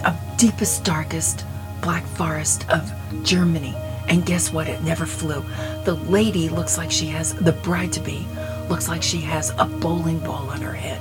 a 0.04 0.16
deepest, 0.38 0.84
darkest 0.84 1.44
black 1.80 2.04
forest 2.04 2.68
of 2.70 2.90
Germany. 3.22 3.74
And 4.08 4.24
guess 4.24 4.52
what? 4.52 4.68
It 4.68 4.82
never 4.82 5.06
flew. 5.06 5.44
The 5.84 5.94
lady 6.08 6.48
looks 6.48 6.78
like 6.78 6.90
she 6.90 7.06
has, 7.06 7.34
the 7.34 7.52
bride 7.52 7.92
to 7.92 8.00
be, 8.00 8.26
looks 8.68 8.88
like 8.88 9.02
she 9.02 9.20
has 9.20 9.50
a 9.58 9.66
bowling 9.66 10.18
ball 10.20 10.48
on 10.50 10.60
her 10.60 10.72
head. 10.72 11.00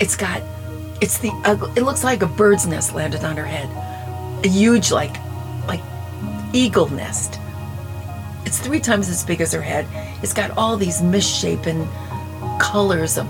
It's 0.00 0.16
got, 0.16 0.42
it's 1.00 1.18
the, 1.18 1.30
it 1.76 1.82
looks 1.82 2.04
like 2.04 2.22
a 2.22 2.26
bird's 2.26 2.66
nest 2.66 2.94
landed 2.94 3.24
on 3.24 3.36
her 3.36 3.44
head. 3.44 3.68
A 4.44 4.48
huge, 4.48 4.92
like, 4.92 5.16
like 5.66 5.80
eagle 6.52 6.88
nest. 6.88 7.40
It's 8.44 8.58
three 8.58 8.80
times 8.80 9.08
as 9.08 9.24
big 9.24 9.40
as 9.40 9.52
her 9.52 9.62
head. 9.62 9.86
It's 10.22 10.32
got 10.32 10.50
all 10.56 10.76
these 10.76 11.02
misshapen 11.02 11.88
colors 12.60 13.18
of 13.18 13.26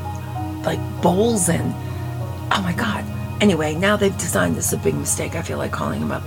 like 0.64 0.80
bowls 1.00 1.48
and 1.48 1.72
oh 2.52 2.60
my 2.62 2.72
god. 2.72 3.04
Anyway, 3.40 3.74
now 3.74 3.96
they've 3.96 4.16
designed 4.18 4.56
this 4.56 4.72
a 4.72 4.76
big 4.76 4.94
mistake. 4.94 5.34
I 5.34 5.42
feel 5.42 5.58
like 5.58 5.72
calling 5.72 6.00
them 6.00 6.12
up. 6.12 6.22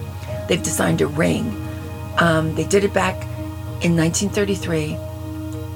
They've 0.50 0.62
designed 0.62 1.01
a 1.01 1.08
ring. 1.08 1.46
Um, 2.18 2.56
they 2.56 2.65
did 2.65 2.84
it 2.84 2.94
back 2.94 3.22
in 3.84 3.96
1933. 3.96 4.98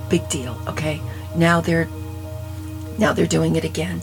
Big 0.09 0.27
deal. 0.29 0.59
Okay. 0.67 0.99
Now 1.35 1.61
they're 1.61 1.87
now 2.97 3.13
they're 3.13 3.25
doing 3.25 3.55
it 3.55 3.63
again, 3.63 4.01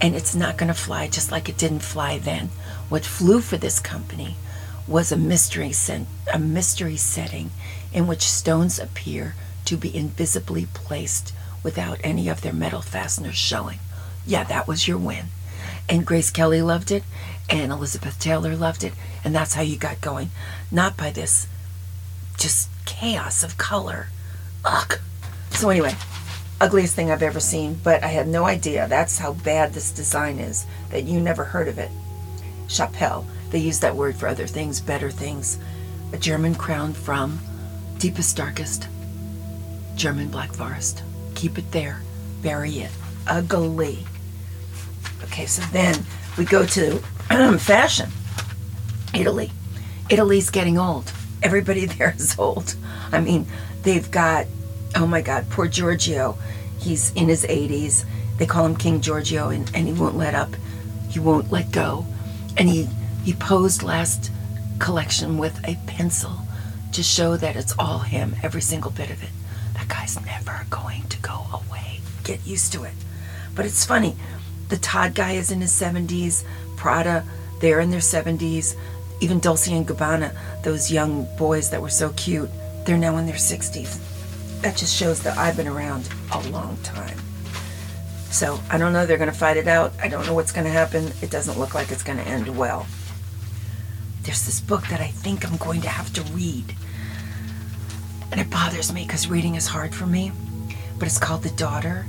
and 0.00 0.14
it's 0.14 0.34
not 0.34 0.56
going 0.56 0.68
to 0.68 0.74
fly 0.74 1.08
just 1.08 1.30
like 1.30 1.48
it 1.48 1.58
didn't 1.58 1.80
fly 1.80 2.18
then. 2.18 2.48
What 2.88 3.04
flew 3.04 3.40
for 3.40 3.56
this 3.56 3.80
company 3.80 4.36
was 4.86 5.10
a 5.12 5.16
mystery 5.16 5.72
set, 5.72 6.06
a 6.32 6.38
mystery 6.38 6.96
setting 6.96 7.50
in 7.92 8.06
which 8.06 8.22
stones 8.22 8.78
appear 8.78 9.34
to 9.64 9.76
be 9.76 9.94
invisibly 9.94 10.66
placed 10.72 11.32
without 11.62 11.98
any 12.02 12.28
of 12.28 12.42
their 12.42 12.52
metal 12.52 12.80
fasteners 12.80 13.36
showing. 13.36 13.78
Yeah, 14.26 14.44
that 14.44 14.68
was 14.68 14.86
your 14.86 14.98
win. 14.98 15.26
And 15.88 16.06
Grace 16.06 16.30
Kelly 16.30 16.62
loved 16.62 16.90
it, 16.90 17.02
and 17.48 17.72
Elizabeth 17.72 18.18
Taylor 18.18 18.56
loved 18.56 18.84
it, 18.84 18.92
and 19.24 19.34
that's 19.34 19.54
how 19.54 19.62
you 19.62 19.76
got 19.76 20.00
going. 20.00 20.30
Not 20.70 20.96
by 20.96 21.10
this 21.10 21.46
just 22.38 22.68
chaos 22.86 23.42
of 23.42 23.58
color. 23.58 24.08
Ugh. 24.64 24.98
So, 25.50 25.68
anyway, 25.68 25.94
ugliest 26.60 26.94
thing 26.94 27.10
I've 27.10 27.22
ever 27.22 27.40
seen, 27.40 27.78
but 27.82 28.02
I 28.02 28.08
had 28.08 28.26
no 28.26 28.44
idea. 28.44 28.88
That's 28.88 29.18
how 29.18 29.32
bad 29.32 29.74
this 29.74 29.92
design 29.92 30.38
is, 30.38 30.66
that 30.90 31.04
you 31.04 31.20
never 31.20 31.44
heard 31.44 31.68
of 31.68 31.78
it. 31.78 31.90
Chapelle. 32.68 33.26
They 33.50 33.58
use 33.58 33.80
that 33.80 33.96
word 33.96 34.16
for 34.16 34.28
other 34.28 34.46
things, 34.46 34.80
better 34.80 35.10
things. 35.10 35.58
A 36.12 36.16
German 36.16 36.54
crown 36.54 36.94
from 36.94 37.38
deepest, 37.98 38.36
darkest 38.36 38.88
German 39.94 40.28
Black 40.28 40.52
Forest. 40.52 41.02
Keep 41.34 41.58
it 41.58 41.70
there. 41.70 42.00
Bury 42.42 42.78
it. 42.78 42.90
Ugly. 43.26 43.98
Okay, 45.32 45.46
so 45.46 45.62
then 45.72 45.96
we 46.36 46.44
go 46.44 46.66
to 46.66 46.98
fashion. 47.58 48.10
Italy. 49.14 49.50
Italy's 50.10 50.50
getting 50.50 50.76
old. 50.76 51.10
Everybody 51.42 51.86
there 51.86 52.14
is 52.14 52.38
old. 52.38 52.74
I 53.10 53.20
mean, 53.20 53.46
they've 53.82 54.10
got, 54.10 54.44
oh 54.94 55.06
my 55.06 55.22
God, 55.22 55.46
poor 55.48 55.68
Giorgio. 55.68 56.36
He's 56.78 57.14
in 57.14 57.30
his 57.30 57.46
80s. 57.46 58.04
They 58.36 58.44
call 58.44 58.66
him 58.66 58.76
King 58.76 59.00
Giorgio, 59.00 59.48
and, 59.48 59.70
and 59.74 59.86
he 59.86 59.94
won't 59.94 60.18
let 60.18 60.34
up. 60.34 60.50
He 61.08 61.18
won't 61.18 61.50
let 61.50 61.72
go. 61.72 62.04
And 62.58 62.68
he, 62.68 62.86
he 63.24 63.32
posed 63.32 63.82
last 63.82 64.30
collection 64.80 65.38
with 65.38 65.58
a 65.66 65.78
pencil 65.86 66.42
to 66.92 67.02
show 67.02 67.38
that 67.38 67.56
it's 67.56 67.74
all 67.78 68.00
him, 68.00 68.36
every 68.42 68.60
single 68.60 68.90
bit 68.90 69.08
of 69.08 69.22
it. 69.22 69.30
That 69.72 69.88
guy's 69.88 70.22
never 70.26 70.66
going 70.68 71.04
to 71.04 71.18
go 71.22 71.46
away. 71.54 72.00
Get 72.22 72.46
used 72.46 72.74
to 72.74 72.84
it. 72.84 72.92
But 73.54 73.64
it's 73.64 73.86
funny. 73.86 74.14
The 74.72 74.78
Todd 74.78 75.14
guy 75.14 75.32
is 75.32 75.50
in 75.50 75.60
his 75.60 75.70
70s. 75.70 76.44
Prada, 76.76 77.26
they're 77.60 77.80
in 77.80 77.90
their 77.90 78.00
70s. 78.00 78.74
Even 79.20 79.38
Dolce 79.38 79.70
and 79.70 79.86
Gabbana, 79.86 80.34
those 80.62 80.90
young 80.90 81.28
boys 81.36 81.68
that 81.68 81.82
were 81.82 81.90
so 81.90 82.08
cute, 82.16 82.48
they're 82.86 82.96
now 82.96 83.18
in 83.18 83.26
their 83.26 83.34
60s. 83.34 84.00
That 84.62 84.74
just 84.74 84.96
shows 84.96 85.22
that 85.24 85.36
I've 85.36 85.58
been 85.58 85.68
around 85.68 86.08
a 86.32 86.40
long 86.48 86.78
time. 86.78 87.18
So 88.30 88.58
I 88.70 88.78
don't 88.78 88.94
know. 88.94 89.04
They're 89.04 89.18
going 89.18 89.30
to 89.30 89.36
fight 89.36 89.58
it 89.58 89.68
out. 89.68 89.92
I 90.02 90.08
don't 90.08 90.24
know 90.24 90.32
what's 90.32 90.52
going 90.52 90.64
to 90.64 90.72
happen. 90.72 91.12
It 91.20 91.30
doesn't 91.30 91.58
look 91.58 91.74
like 91.74 91.90
it's 91.90 92.02
going 92.02 92.16
to 92.16 92.26
end 92.26 92.56
well. 92.56 92.86
There's 94.22 94.46
this 94.46 94.58
book 94.58 94.86
that 94.86 95.02
I 95.02 95.08
think 95.08 95.46
I'm 95.46 95.58
going 95.58 95.82
to 95.82 95.90
have 95.90 96.10
to 96.14 96.22
read. 96.32 96.74
And 98.30 98.40
it 98.40 98.48
bothers 98.48 98.90
me 98.90 99.04
because 99.04 99.28
reading 99.28 99.54
is 99.54 99.66
hard 99.66 99.94
for 99.94 100.06
me. 100.06 100.32
But 100.98 101.08
it's 101.08 101.18
called 101.18 101.42
The 101.42 101.50
Daughter. 101.50 102.06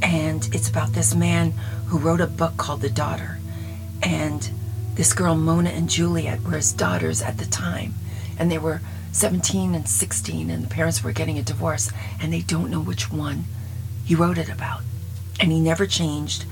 And 0.00 0.48
it's 0.54 0.68
about 0.68 0.92
this 0.92 1.14
man 1.14 1.54
who 1.88 1.98
wrote 1.98 2.20
a 2.20 2.26
book 2.26 2.56
called 2.56 2.80
The 2.80 2.90
Daughter. 2.90 3.38
And 4.02 4.50
this 4.94 5.12
girl, 5.12 5.34
Mona 5.34 5.70
and 5.70 5.88
Juliet, 5.88 6.42
were 6.42 6.56
his 6.56 6.72
daughters 6.72 7.22
at 7.22 7.38
the 7.38 7.46
time. 7.46 7.94
And 8.38 8.50
they 8.50 8.58
were 8.58 8.80
17 9.12 9.74
and 9.74 9.88
16, 9.88 10.50
and 10.50 10.62
the 10.62 10.68
parents 10.68 11.02
were 11.02 11.12
getting 11.12 11.38
a 11.38 11.42
divorce. 11.42 11.90
And 12.20 12.32
they 12.32 12.42
don't 12.42 12.70
know 12.70 12.80
which 12.80 13.10
one 13.10 13.44
he 14.04 14.14
wrote 14.14 14.38
it 14.38 14.48
about. 14.48 14.82
And 15.40 15.50
he 15.50 15.60
never 15.60 15.86
changed. 15.86 16.44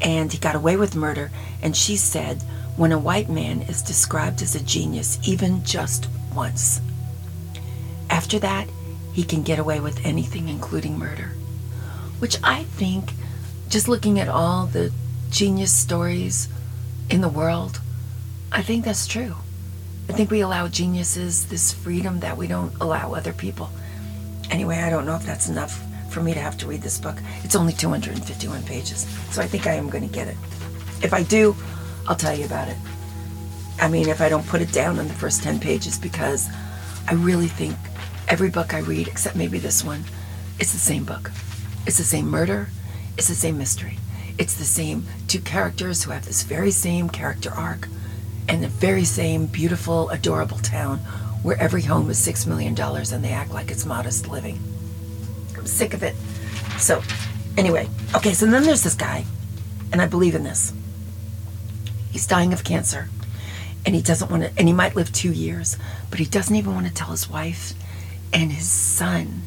And 0.00 0.32
he 0.32 0.38
got 0.38 0.56
away 0.56 0.76
with 0.76 0.96
murder. 0.96 1.30
And 1.62 1.76
she 1.76 1.96
said, 1.96 2.42
when 2.76 2.92
a 2.92 2.98
white 2.98 3.28
man 3.28 3.62
is 3.62 3.82
described 3.82 4.42
as 4.42 4.54
a 4.54 4.62
genius, 4.62 5.18
even 5.28 5.62
just 5.64 6.08
once. 6.34 6.80
After 8.08 8.38
that, 8.40 8.68
he 9.12 9.22
can 9.22 9.42
get 9.42 9.58
away 9.58 9.78
with 9.78 10.04
anything, 10.04 10.48
including 10.48 10.98
murder. 10.98 11.32
Which 12.18 12.38
I 12.42 12.64
think, 12.64 13.12
just 13.72 13.88
looking 13.88 14.20
at 14.20 14.28
all 14.28 14.66
the 14.66 14.92
genius 15.30 15.72
stories 15.72 16.46
in 17.08 17.22
the 17.22 17.28
world, 17.28 17.80
I 18.52 18.60
think 18.60 18.84
that's 18.84 19.06
true. 19.06 19.34
I 20.10 20.12
think 20.12 20.30
we 20.30 20.42
allow 20.42 20.68
geniuses 20.68 21.46
this 21.46 21.72
freedom 21.72 22.20
that 22.20 22.36
we 22.36 22.46
don't 22.46 22.74
allow 22.82 23.14
other 23.14 23.32
people. 23.32 23.70
Anyway, 24.50 24.76
I 24.76 24.90
don't 24.90 25.06
know 25.06 25.16
if 25.16 25.24
that's 25.24 25.48
enough 25.48 25.82
for 26.10 26.22
me 26.22 26.34
to 26.34 26.40
have 26.40 26.58
to 26.58 26.66
read 26.66 26.82
this 26.82 26.98
book. 26.98 27.16
It's 27.44 27.56
only 27.56 27.72
251 27.72 28.62
pages, 28.64 29.06
so 29.30 29.40
I 29.40 29.46
think 29.46 29.66
I 29.66 29.72
am 29.72 29.88
going 29.88 30.06
to 30.06 30.14
get 30.14 30.28
it. 30.28 30.36
If 31.02 31.14
I 31.14 31.22
do, 31.22 31.56
I'll 32.06 32.14
tell 32.14 32.36
you 32.36 32.44
about 32.44 32.68
it. 32.68 32.76
I 33.80 33.88
mean, 33.88 34.10
if 34.10 34.20
I 34.20 34.28
don't 34.28 34.46
put 34.46 34.60
it 34.60 34.70
down 34.70 34.98
in 34.98 35.08
the 35.08 35.14
first 35.14 35.42
10 35.42 35.60
pages, 35.60 35.98
because 35.98 36.46
I 37.08 37.14
really 37.14 37.48
think 37.48 37.74
every 38.28 38.50
book 38.50 38.74
I 38.74 38.80
read, 38.80 39.08
except 39.08 39.34
maybe 39.34 39.58
this 39.58 39.82
one, 39.82 40.04
it's 40.60 40.72
the 40.72 40.78
same 40.78 41.04
book. 41.04 41.30
It's 41.86 41.96
the 41.96 42.04
same 42.04 42.26
murder, 42.28 42.68
it's 43.16 43.28
the 43.28 43.34
same 43.34 43.58
mystery. 43.58 43.98
It's 44.38 44.54
the 44.54 44.64
same 44.64 45.04
two 45.28 45.40
characters 45.40 46.02
who 46.02 46.10
have 46.10 46.24
this 46.24 46.42
very 46.42 46.70
same 46.70 47.08
character 47.08 47.50
arc 47.50 47.88
and 48.48 48.62
the 48.62 48.68
very 48.68 49.04
same 49.04 49.46
beautiful, 49.46 50.10
adorable 50.10 50.58
town 50.58 50.98
where 51.42 51.58
every 51.60 51.82
home 51.82 52.08
is 52.10 52.18
$6 52.26 52.46
million 52.46 52.78
and 52.78 53.24
they 53.24 53.32
act 53.32 53.52
like 53.52 53.70
it's 53.70 53.84
modest 53.84 54.28
living. 54.28 54.58
I'm 55.56 55.66
sick 55.66 55.94
of 55.94 56.02
it. 56.02 56.14
So, 56.78 57.02
anyway, 57.56 57.88
okay, 58.14 58.32
so 58.32 58.46
then 58.46 58.62
there's 58.62 58.82
this 58.82 58.94
guy, 58.94 59.24
and 59.92 60.00
I 60.00 60.06
believe 60.06 60.34
in 60.34 60.44
this. 60.44 60.72
He's 62.10 62.26
dying 62.26 62.52
of 62.52 62.64
cancer. 62.64 63.08
And 63.84 63.94
he 63.96 64.02
doesn't 64.02 64.30
want 64.30 64.44
to, 64.44 64.52
and 64.56 64.68
he 64.68 64.74
might 64.74 64.94
live 64.94 65.12
two 65.12 65.32
years, 65.32 65.76
but 66.10 66.20
he 66.20 66.24
doesn't 66.24 66.54
even 66.54 66.74
want 66.74 66.86
to 66.86 66.94
tell 66.94 67.10
his 67.10 67.28
wife 67.28 67.74
and 68.32 68.52
his 68.52 68.68
son 68.68 69.42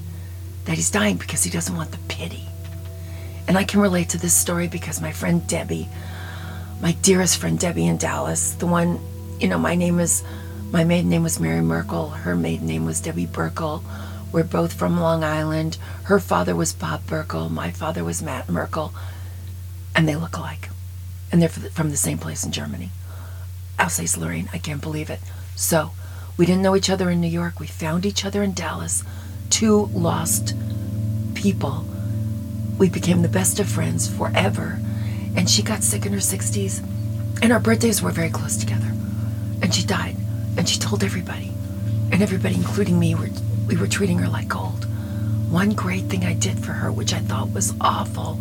that 0.65 0.75
he's 0.75 0.91
dying 0.91 1.15
because 1.15 1.43
he 1.43 1.49
doesn't 1.49 1.75
want 1.75 1.91
the 1.91 1.97
pity. 2.09 2.45
And 3.47 3.57
I 3.57 3.63
can 3.63 3.79
relate 3.79 4.09
to 4.09 4.17
this 4.17 4.33
story 4.33 4.67
because 4.67 5.01
my 5.01 5.11
friend 5.11 5.45
Debbie, 5.47 5.87
my 6.81 6.93
dearest 7.01 7.37
friend 7.37 7.59
Debbie 7.59 7.85
in 7.85 7.97
Dallas, 7.97 8.53
the 8.53 8.65
one, 8.65 8.99
you 9.39 9.47
know, 9.47 9.57
my 9.57 9.75
name 9.75 9.99
is, 9.99 10.23
my 10.71 10.83
maiden 10.83 11.09
name 11.09 11.23
was 11.23 11.39
Mary 11.39 11.61
Merkel, 11.61 12.09
her 12.09 12.35
maiden 12.35 12.67
name 12.67 12.85
was 12.85 13.01
Debbie 13.01 13.27
Burkle. 13.27 13.83
We're 14.31 14.43
both 14.43 14.73
from 14.73 14.99
Long 14.99 15.23
Island. 15.23 15.77
Her 16.03 16.19
father 16.19 16.55
was 16.55 16.73
Bob 16.73 17.05
Burkle, 17.05 17.49
my 17.49 17.71
father 17.71 18.03
was 18.03 18.21
Matt 18.21 18.49
Merkel, 18.49 18.93
and 19.95 20.09
they 20.09 20.15
look 20.15 20.35
alike 20.35 20.69
and 21.31 21.41
they're 21.41 21.49
from 21.49 21.89
the 21.89 21.97
same 21.97 22.17
place 22.17 22.45
in 22.45 22.51
Germany. 22.51 22.91
Alsace 23.77 24.17
Lorraine, 24.17 24.49
I 24.53 24.57
can't 24.57 24.81
believe 24.81 25.09
it. 25.09 25.19
So, 25.55 25.91
we 26.37 26.45
didn't 26.45 26.61
know 26.61 26.75
each 26.75 26.89
other 26.89 27.09
in 27.09 27.21
New 27.21 27.27
York. 27.27 27.59
We 27.59 27.67
found 27.67 28.05
each 28.05 28.25
other 28.25 28.43
in 28.43 28.53
Dallas. 28.53 29.03
Two 29.49 29.85
lost 29.93 30.55
people. 31.33 31.85
We 32.77 32.89
became 32.89 33.21
the 33.21 33.27
best 33.27 33.59
of 33.59 33.67
friends 33.67 34.07
forever. 34.07 34.79
And 35.35 35.49
she 35.49 35.61
got 35.61 35.83
sick 35.83 36.05
in 36.05 36.13
her 36.13 36.19
60s. 36.19 36.83
And 37.41 37.51
our 37.51 37.59
birthdays 37.59 38.01
were 38.01 38.11
very 38.11 38.29
close 38.29 38.57
together. 38.57 38.91
And 39.61 39.73
she 39.73 39.85
died. 39.85 40.15
And 40.57 40.67
she 40.67 40.79
told 40.79 41.03
everybody. 41.03 41.51
And 42.11 42.21
everybody, 42.21 42.55
including 42.55 42.99
me, 42.99 43.15
were, 43.15 43.29
we 43.67 43.77
were 43.77 43.87
treating 43.87 44.19
her 44.19 44.27
like 44.27 44.47
gold. 44.47 44.85
One 45.49 45.71
great 45.71 46.05
thing 46.05 46.25
I 46.25 46.33
did 46.33 46.63
for 46.63 46.71
her, 46.71 46.91
which 46.91 47.13
I 47.13 47.19
thought 47.19 47.51
was 47.51 47.73
awful, 47.81 48.39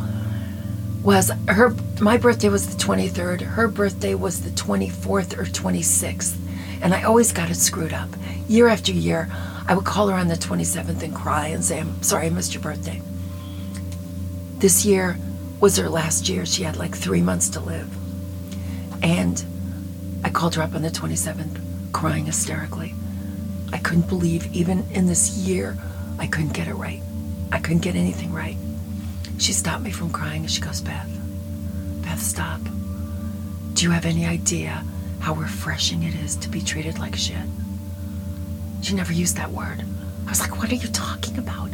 was 1.03 1.31
her 1.49 1.75
my 2.01 2.17
birthday 2.17 2.49
was 2.49 2.75
the 2.75 2.83
23rd 2.83 3.43
her 3.43 3.69
birthday 3.69 4.15
was 4.15 4.41
the 4.41 4.49
24th 4.49 5.37
or 5.37 5.45
26th 5.45 6.35
and 6.81 6.95
i 6.95 7.03
always 7.03 7.31
got 7.31 7.51
it 7.51 7.57
screwed 7.57 7.93
up 7.93 8.09
year 8.49 8.69
after 8.69 8.91
year 8.91 9.29
I 9.67 9.75
would 9.75 9.87
call 9.87 10.09
her 10.09 10.15
on 10.15 10.29
the 10.29 10.35
27th 10.35 11.03
and 11.03 11.15
cry 11.15 11.47
and 11.49 11.65
say, 11.65 11.81
I'm 11.81 12.03
sorry 12.03 12.27
I 12.27 12.31
missed 12.31 12.53
your 12.53 12.63
birthday. 12.63 13.01
This 14.59 14.85
year 14.85 15.19
was 15.61 15.77
her 15.77 15.89
last 15.89 16.29
year. 16.29 16.47
She 16.47 16.63
had 16.63 16.77
like 16.77 16.95
three 16.97 17.23
months 17.23 17.49
to 17.51 17.61
live. 17.61 17.93
And 19.03 19.45
I 20.25 20.31
called 20.31 20.55
her 20.55 20.63
up 20.63 20.75
on 20.75 20.83
the 20.83 20.91
27th, 20.91 21.93
crying 21.93 22.27
hysterically. 22.27 22.95
I 23.73 23.79
couldn't 23.79 24.09
believe, 24.09 24.55
even 24.55 24.87
in 24.93 25.07
this 25.07 25.37
year, 25.37 25.77
I 26.19 26.27
couldn't 26.27 26.53
get 26.55 26.69
it 26.69 26.75
right. 26.75 27.03
I 27.53 27.59
couldn't 27.59 27.83
get 27.83 27.97
anything 27.97 28.33
right. 28.33 28.57
She 29.39 29.53
stopped 29.53 29.83
me 29.83 29.91
from 29.91 30.11
crying 30.11 30.43
and 30.43 30.51
she 30.51 30.61
goes, 30.61 30.81
Beth, 30.81 31.09
Beth, 32.03 32.21
stop. 32.21 32.61
Do 33.75 33.85
you 33.85 33.91
have 33.91 34.07
any 34.07 34.25
idea 34.25 34.85
how 35.21 35.35
refreshing 35.35 36.03
it 36.05 36.15
is 36.15 36.37
to 36.37 36.49
be 36.49 36.61
treated 36.61 36.99
like 36.99 37.17
shit? 37.17 37.37
She 38.83 38.95
never 38.95 39.13
used 39.13 39.37
that 39.37 39.51
word. 39.51 39.85
I 40.27 40.31
was 40.31 40.41
like, 40.41 40.59
what 40.59 40.71
are 40.71 40.77
you 40.77 40.89
talking 40.89 41.39
about? 41.39 41.71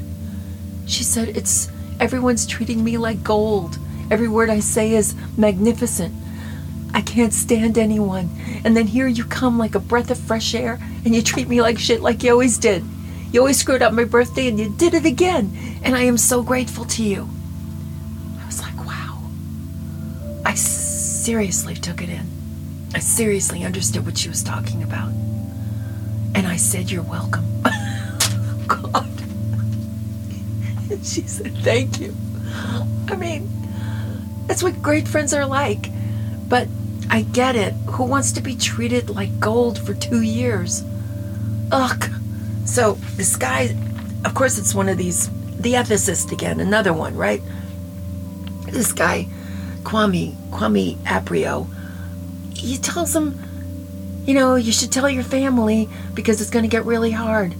She 0.86 1.04
said, 1.04 1.36
it's 1.36 1.70
everyone's 2.00 2.46
treating 2.46 2.82
me 2.82 2.98
like 2.98 3.22
gold. 3.22 3.78
Every 4.10 4.26
word 4.26 4.50
I 4.50 4.58
say 4.58 4.94
is 4.94 5.14
magnificent. 5.36 6.14
I 6.92 7.02
can't 7.02 7.32
stand 7.32 7.78
anyone. 7.78 8.30
And 8.64 8.76
then 8.76 8.88
here 8.88 9.06
you 9.06 9.24
come 9.24 9.58
like 9.58 9.76
a 9.76 9.80
breath 9.80 10.10
of 10.10 10.18
fresh 10.18 10.54
air 10.54 10.80
and 11.04 11.14
you 11.14 11.22
treat 11.22 11.48
me 11.48 11.62
like 11.62 11.78
shit 11.78 12.00
like 12.00 12.22
you 12.24 12.32
always 12.32 12.58
did. 12.58 12.84
You 13.30 13.40
always 13.40 13.58
screwed 13.58 13.82
up 13.82 13.92
my 13.92 14.04
birthday 14.04 14.48
and 14.48 14.58
you 14.58 14.74
did 14.76 14.94
it 14.94 15.06
again. 15.06 15.56
And 15.84 15.94
I 15.94 16.02
am 16.02 16.18
so 16.18 16.42
grateful 16.42 16.84
to 16.86 17.04
you. 17.04 17.28
I 18.42 18.46
was 18.46 18.60
like, 18.60 18.76
wow. 18.84 19.22
I 20.44 20.54
seriously 20.54 21.74
took 21.74 22.02
it 22.02 22.08
in. 22.08 22.26
I 22.92 22.98
seriously 22.98 23.62
understood 23.62 24.04
what 24.04 24.18
she 24.18 24.28
was 24.28 24.42
talking 24.42 24.82
about. 24.82 25.12
And 26.34 26.46
I 26.46 26.56
said, 26.56 26.90
You're 26.90 27.02
welcome. 27.02 27.44
And 31.00 31.06
she 31.06 31.22
said, 31.22 31.54
Thank 31.58 31.98
you. 31.98 32.14
I 33.08 33.16
mean, 33.16 33.48
that's 34.46 34.62
what 34.62 34.80
great 34.82 35.08
friends 35.08 35.32
are 35.32 35.46
like. 35.46 35.88
But 36.48 36.68
I 37.08 37.22
get 37.22 37.56
it. 37.56 37.72
Who 37.86 38.04
wants 38.04 38.32
to 38.32 38.40
be 38.40 38.54
treated 38.54 39.08
like 39.08 39.40
gold 39.40 39.78
for 39.78 39.94
two 39.94 40.20
years? 40.20 40.84
Ugh. 41.72 42.04
So 42.66 42.94
this 43.16 43.36
guy, 43.36 43.74
of 44.24 44.34
course, 44.34 44.58
it's 44.58 44.74
one 44.74 44.88
of 44.88 44.98
these, 44.98 45.28
the 45.56 45.74
ethicist 45.74 46.32
again, 46.32 46.60
another 46.60 46.92
one, 46.92 47.16
right? 47.16 47.42
This 48.66 48.92
guy, 48.92 49.26
Kwame, 49.82 50.34
Kwame 50.50 50.96
Appiah, 50.98 51.66
he 52.54 52.76
tells 52.76 53.16
him, 53.16 53.40
you 54.26 54.34
know, 54.34 54.54
you 54.54 54.70
should 54.70 54.92
tell 54.92 55.08
your 55.08 55.24
family 55.24 55.88
because 56.14 56.40
it's 56.40 56.50
going 56.50 56.64
to 56.64 56.68
get 56.68 56.84
really 56.84 57.10
hard. 57.10 57.54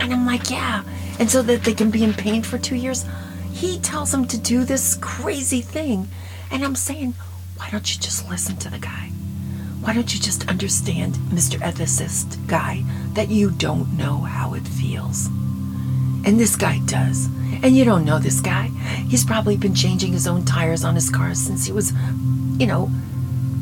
And 0.00 0.12
I'm 0.12 0.26
like, 0.26 0.50
yeah. 0.50 0.82
And 1.18 1.30
so 1.30 1.42
that 1.42 1.64
they 1.64 1.74
can 1.74 1.90
be 1.90 2.04
in 2.04 2.14
pain 2.14 2.42
for 2.42 2.58
two 2.58 2.76
years. 2.76 3.04
He 3.52 3.78
tells 3.80 4.12
them 4.12 4.26
to 4.28 4.38
do 4.38 4.64
this 4.64 4.96
crazy 5.00 5.60
thing. 5.60 6.08
And 6.50 6.64
I'm 6.64 6.76
saying, 6.76 7.14
why 7.56 7.68
don't 7.70 7.92
you 7.94 8.00
just 8.00 8.28
listen 8.30 8.56
to 8.58 8.70
the 8.70 8.78
guy? 8.78 9.10
Why 9.80 9.94
don't 9.94 10.12
you 10.12 10.20
just 10.20 10.48
understand, 10.48 11.14
Mr. 11.30 11.58
Ethicist 11.58 12.46
guy, 12.46 12.82
that 13.14 13.28
you 13.28 13.50
don't 13.50 13.96
know 13.96 14.18
how 14.18 14.54
it 14.54 14.66
feels? 14.66 15.26
And 16.24 16.38
this 16.38 16.56
guy 16.56 16.80
does. 16.84 17.26
And 17.62 17.76
you 17.76 17.84
don't 17.84 18.04
know 18.04 18.18
this 18.18 18.40
guy. 18.40 18.66
He's 19.08 19.24
probably 19.24 19.56
been 19.56 19.74
changing 19.74 20.12
his 20.12 20.26
own 20.26 20.44
tires 20.44 20.84
on 20.84 20.94
his 20.94 21.10
car 21.10 21.34
since 21.34 21.66
he 21.66 21.72
was, 21.72 21.92
you 22.58 22.66
know, 22.66 22.90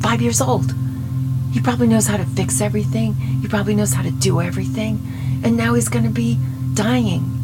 five 0.01 0.21
years 0.21 0.41
old. 0.41 0.73
He 1.53 1.61
probably 1.61 1.87
knows 1.87 2.07
how 2.07 2.17
to 2.17 2.25
fix 2.25 2.61
everything. 2.61 3.13
He 3.15 3.47
probably 3.47 3.75
knows 3.75 3.93
how 3.93 4.03
to 4.03 4.11
do 4.11 4.41
everything. 4.41 5.01
And 5.43 5.55
now 5.55 5.73
he's 5.73 5.89
going 5.89 6.05
to 6.05 6.11
be 6.11 6.37
dying. 6.73 7.36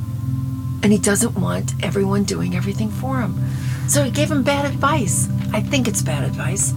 And 0.83 0.91
he 0.91 0.99
doesn't 0.99 1.35
want 1.39 1.73
everyone 1.81 2.25
doing 2.25 2.55
everything 2.55 2.91
for 2.91 3.21
him. 3.21 3.39
So 3.87 4.03
he 4.03 4.11
gave 4.11 4.29
him 4.29 4.43
bad 4.43 4.65
advice. 4.65 5.29
I 5.53 5.61
think 5.61 5.87
it's 5.87 6.01
bad 6.01 6.23
advice. 6.23 6.73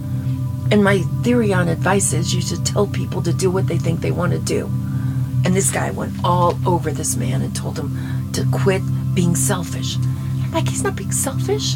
And 0.71 0.83
my 0.83 0.99
theory 1.23 1.53
on 1.53 1.67
advice 1.67 2.13
is 2.13 2.33
you 2.33 2.41
should 2.41 2.65
tell 2.65 2.87
people 2.87 3.21
to 3.21 3.33
do 3.33 3.51
what 3.51 3.67
they 3.67 3.77
think 3.77 3.99
they 3.99 4.11
want 4.11 4.31
to 4.33 4.39
do. 4.39 4.65
And 5.45 5.55
this 5.55 5.71
guy 5.71 5.91
went 5.91 6.13
all 6.23 6.57
over 6.65 6.91
this 6.91 7.15
man 7.15 7.41
and 7.41 7.55
told 7.55 7.77
him 7.77 8.31
to 8.33 8.45
quit 8.51 8.81
being 9.13 9.35
selfish. 9.35 9.97
I'm 9.97 10.51
like, 10.51 10.67
he's 10.67 10.83
not 10.83 10.95
being 10.95 11.11
selfish. 11.11 11.75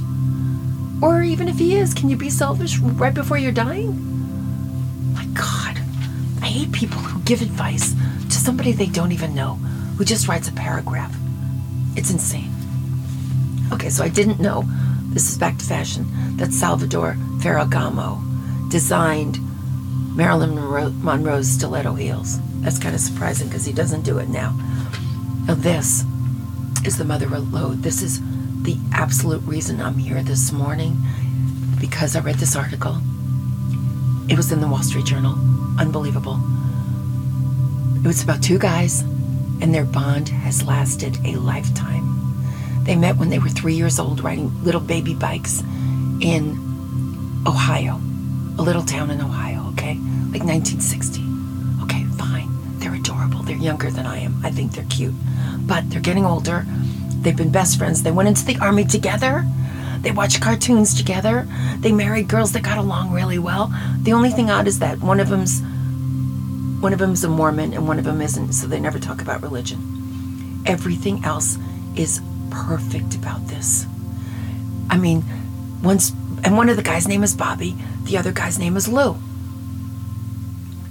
Or 1.01 1.23
even 1.23 1.47
if 1.47 1.57
he 1.57 1.75
is, 1.75 1.93
can 1.93 2.09
you 2.09 2.15
be 2.15 2.29
selfish 2.29 2.79
right 2.79 3.13
before 3.13 3.37
you're 3.37 3.51
dying? 3.51 5.13
My 5.13 5.25
God, 5.33 5.77
I 6.41 6.47
hate 6.47 6.71
people 6.71 6.99
who 6.99 7.21
give 7.23 7.41
advice 7.41 7.93
to 8.29 8.37
somebody 8.37 8.71
they 8.71 8.87
don't 8.87 9.11
even 9.11 9.33
know, 9.33 9.55
who 9.97 10.05
just 10.05 10.27
writes 10.27 10.47
a 10.47 10.53
paragraph. 10.53 11.15
It's 11.95 12.11
insane. 12.11 12.51
Okay, 13.73 13.89
so 13.89 14.03
I 14.03 14.09
didn't 14.09 14.39
know, 14.39 14.63
this 15.09 15.29
is 15.29 15.37
back 15.37 15.57
to 15.57 15.65
fashion, 15.65 16.05
that 16.37 16.53
Salvador 16.53 17.15
Ferragamo 17.39 18.69
designed 18.69 19.39
Marilyn 20.15 20.55
Monroe, 20.55 20.89
Monroe's 20.89 21.49
stiletto 21.49 21.93
heels. 21.93 22.39
That's 22.61 22.79
kind 22.79 22.93
of 22.93 23.01
surprising 23.01 23.47
because 23.47 23.65
he 23.65 23.73
doesn't 23.73 24.03
do 24.03 24.19
it 24.19 24.29
now. 24.29 24.51
Now, 25.47 25.55
this 25.55 26.03
is 26.85 26.97
the 26.97 27.05
mother 27.05 27.33
of 27.33 27.53
lode. 27.53 27.81
This 27.83 28.01
is 28.01 28.21
the 28.63 28.77
absolute 28.93 29.41
reason 29.43 29.81
I'm 29.81 29.97
here 29.97 30.21
this 30.21 30.51
morning 30.51 30.97
because 31.79 32.15
I 32.15 32.19
read 32.19 32.35
this 32.35 32.55
article. 32.55 32.97
It 34.29 34.37
was 34.37 34.51
in 34.51 34.61
the 34.61 34.67
Wall 34.67 34.83
Street 34.83 35.05
Journal. 35.05 35.33
Unbelievable. 35.79 36.39
It 38.03 38.07
was 38.07 38.23
about 38.23 38.43
two 38.43 38.59
guys, 38.59 39.03
and 39.61 39.73
their 39.73 39.85
bond 39.85 40.29
has 40.29 40.63
lasted 40.63 41.17
a 41.25 41.35
lifetime. 41.35 42.07
They 42.83 42.95
met 42.95 43.17
when 43.17 43.29
they 43.29 43.39
were 43.39 43.49
three 43.49 43.75
years 43.75 43.99
old 43.99 44.23
riding 44.23 44.63
little 44.63 44.81
baby 44.81 45.13
bikes 45.13 45.61
in 46.21 46.57
Ohio, 47.45 48.01
a 48.57 48.61
little 48.61 48.83
town 48.83 49.11
in 49.11 49.21
Ohio, 49.21 49.69
okay? 49.69 49.93
Like 50.31 50.43
1960. 50.43 51.21
Okay, 51.83 52.03
fine. 52.17 52.49
They're 52.79 52.95
adorable. 52.95 53.43
They're 53.43 53.55
younger 53.55 53.91
than 53.91 54.05
I 54.05 54.17
am. 54.17 54.43
I 54.43 54.49
think 54.49 54.73
they're 54.73 54.85
cute. 54.85 55.13
But 55.67 55.89
they're 55.89 56.01
getting 56.01 56.25
older. 56.25 56.65
They've 57.21 57.37
been 57.37 57.51
best 57.51 57.77
friends. 57.77 58.01
They 58.01 58.11
went 58.11 58.29
into 58.29 58.45
the 58.45 58.57
army 58.57 58.85
together. 58.85 59.45
They 60.01 60.11
watched 60.11 60.41
cartoons 60.41 60.95
together. 60.95 61.47
They 61.79 61.91
married 61.91 62.27
girls 62.27 62.53
that 62.53 62.63
got 62.63 62.79
along 62.79 63.11
really 63.11 63.37
well. 63.37 63.71
The 64.01 64.13
only 64.13 64.31
thing 64.31 64.49
odd 64.49 64.67
is 64.67 64.79
that 64.79 64.99
one 64.99 65.19
of 65.19 65.29
them's 65.29 65.61
one 66.81 66.93
of 66.93 66.99
them's 66.99 67.23
a 67.23 67.29
Mormon 67.29 67.73
and 67.73 67.87
one 67.87 67.99
of 67.99 68.05
them 68.05 68.21
isn't, 68.21 68.53
so 68.53 68.67
they 68.67 68.79
never 68.79 68.99
talk 68.99 69.21
about 69.21 69.41
religion. 69.41 70.63
Everything 70.65 71.23
else 71.23 71.57
is 71.95 72.21
perfect 72.49 73.15
about 73.15 73.47
this. 73.47 73.85
I 74.89 74.97
mean, 74.97 75.23
once 75.83 76.11
and 76.43 76.57
one 76.57 76.69
of 76.69 76.77
the 76.77 76.83
guys' 76.83 77.07
name 77.07 77.23
is 77.23 77.35
Bobby, 77.35 77.75
the 78.03 78.17
other 78.17 78.31
guy's 78.31 78.57
name 78.57 78.75
is 78.75 78.87
Lou. 78.87 79.15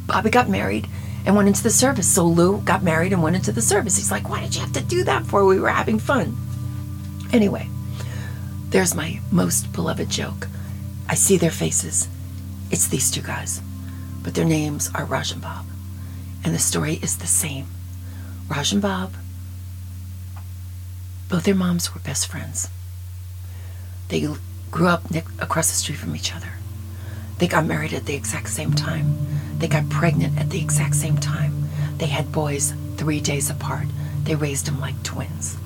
Bobby 0.07 0.31
got 0.31 0.49
married 0.49 0.87
and 1.27 1.37
went 1.37 1.49
into 1.49 1.63
the 1.63 1.71
service. 1.71 2.09
So 2.09 2.25
Lou 2.25 2.61
got 2.61 2.83
married 2.83 3.13
and 3.13 3.23
went 3.23 3.37
into 3.37 3.53
the 3.53 3.63
service. 3.63 3.97
He's 3.97 4.11
like, 4.11 4.29
Why 4.29 4.41
did 4.41 4.55
you 4.55 4.61
have 4.61 4.73
to 4.73 4.83
do 4.83 5.05
that 5.05 5.27
for? 5.27 5.45
We 5.45 5.61
were 5.61 5.71
having 5.71 5.99
fun. 5.99 6.37
Anyway, 7.33 7.69
there's 8.71 8.95
my 8.95 9.21
most 9.31 9.73
beloved 9.73 10.09
joke. 10.09 10.49
I 11.09 11.15
see 11.15 11.37
their 11.37 11.51
faces. 11.51 12.09
It's 12.71 12.89
these 12.89 13.11
two 13.11 13.23
guys, 13.23 13.61
but 14.23 14.35
their 14.35 14.45
names 14.45 14.91
are 14.95 15.05
Raj 15.05 15.33
and 15.33 15.43
Bob. 15.43 15.67
And 16.45 16.55
the 16.55 16.59
story 16.59 16.95
is 17.03 17.19
the 17.19 17.27
same. 17.27 17.67
Raj 18.49 18.73
and 18.73 18.83
Bob, 18.83 19.13
both 21.29 21.45
their 21.45 21.55
moms 21.55 21.95
were 21.95 22.01
best 22.01 22.27
friends. 22.27 22.69
They 24.09 24.27
grew 24.71 24.89
up 24.89 25.05
across 25.39 25.69
the 25.69 25.77
street 25.77 25.99
from 25.99 26.17
each 26.17 26.35
other. 26.35 26.53
They 27.39 27.47
got 27.47 27.65
married 27.65 27.93
at 27.93 28.07
the 28.07 28.15
exact 28.15 28.49
same 28.49 28.73
time. 28.73 29.17
They 29.59 29.69
got 29.69 29.89
pregnant 29.89 30.39
at 30.39 30.51
the 30.51 30.61
exact 30.61 30.97
same 30.97 31.17
time. 31.17 31.69
They 31.99 32.07
had 32.07 32.33
boys 32.33 32.75
three 32.97 33.21
days 33.21 33.51
apart. 33.51 33.87
They 34.25 34.35
raised 34.35 34.67
them 34.67 34.81
like 34.81 35.01
twins. 35.03 35.57